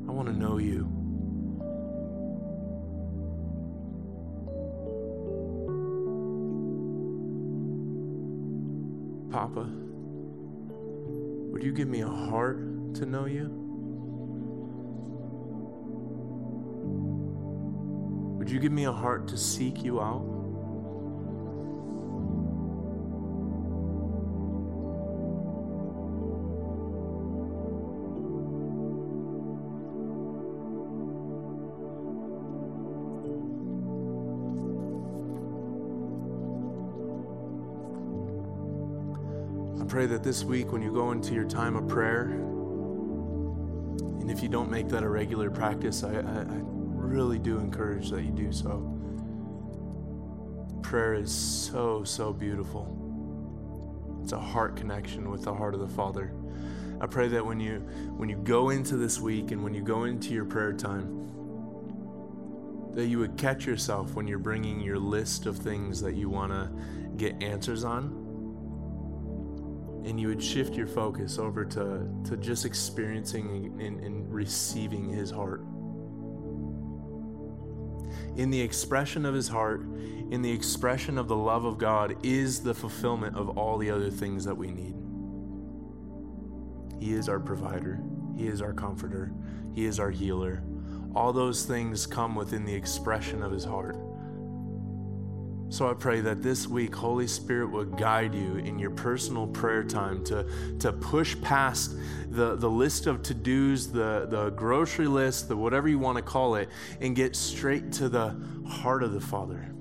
[0.09, 0.94] I want to know you.
[9.35, 9.67] Papa,
[11.51, 13.49] would you give me a heart to know you?
[18.39, 20.34] Would you give me a heart to seek you out?
[39.95, 42.23] Pray that this week, when you go into your time of prayer,
[44.23, 48.11] and if you don't make that a regular practice, I, I, I really do encourage
[48.11, 48.91] that you do so.
[50.83, 54.19] Prayer is so, so beautiful.
[54.25, 56.35] It's a heart connection with the heart of the Father.
[57.01, 57.79] I pray that when you
[58.17, 61.07] when you go into this week and when you go into your prayer time,
[62.95, 66.51] that you would catch yourself when you're bringing your list of things that you want
[66.51, 66.69] to
[67.17, 68.24] get answers on
[70.05, 75.31] and you would shift your focus over to, to just experiencing and, and receiving his
[75.31, 75.65] heart.
[78.37, 79.83] In the expression of his heart,
[80.31, 84.11] in the expression of the love of God, is the fulfillment of all the other
[84.11, 84.95] things that we need.
[87.01, 88.01] He is our provider,
[88.37, 89.33] He is our comforter,
[89.75, 90.63] He is our healer.
[91.15, 93.97] All those things come within the expression of His heart.
[95.75, 99.83] So I pray that this week, Holy Spirit would guide you in your personal prayer
[99.83, 100.47] time to,
[100.79, 101.97] to push past
[102.31, 106.23] the, the list of to dos, the, the grocery list, the whatever you want to
[106.23, 106.69] call it,
[107.01, 109.75] and get straight to the heart of the Father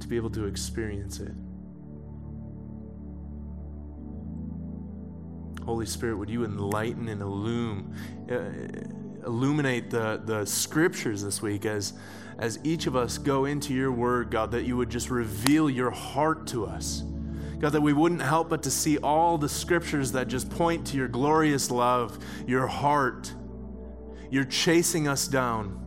[0.00, 1.30] to be able to experience it.
[5.64, 7.94] Holy Spirit, would you enlighten and illumine,
[8.28, 11.92] uh, illuminate the, the scriptures this week as,
[12.38, 15.90] as each of us go into your word, God, that you would just reveal your
[15.90, 17.02] heart to us.
[17.58, 20.96] God, that we wouldn't help but to see all the scriptures that just point to
[20.96, 23.32] your glorious love, your heart.
[24.30, 25.82] You're chasing us down.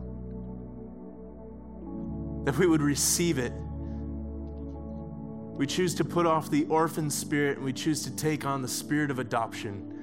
[2.44, 3.52] That we would receive it.
[5.60, 8.68] We choose to put off the orphan spirit and we choose to take on the
[8.68, 9.99] spirit of adoption,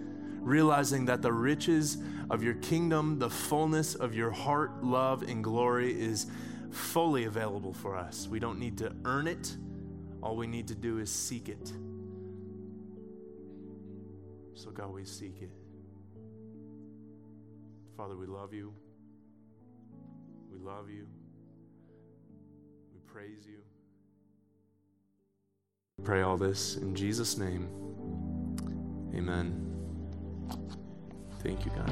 [0.47, 1.97] realizing that the riches
[2.29, 6.27] of your kingdom, the fullness of your heart, love, and glory is
[6.71, 8.27] fully available for us.
[8.27, 9.55] We don't need to earn it,
[10.21, 11.71] all we need to do is seek it.
[14.55, 15.51] So, God, we seek it.
[17.95, 18.73] Father, we love you.
[20.51, 21.07] We love you.
[22.93, 23.59] We praise you.
[26.03, 27.67] Pray all this in Jesus' name.
[29.15, 29.66] Amen.
[31.43, 31.85] Thank you, God.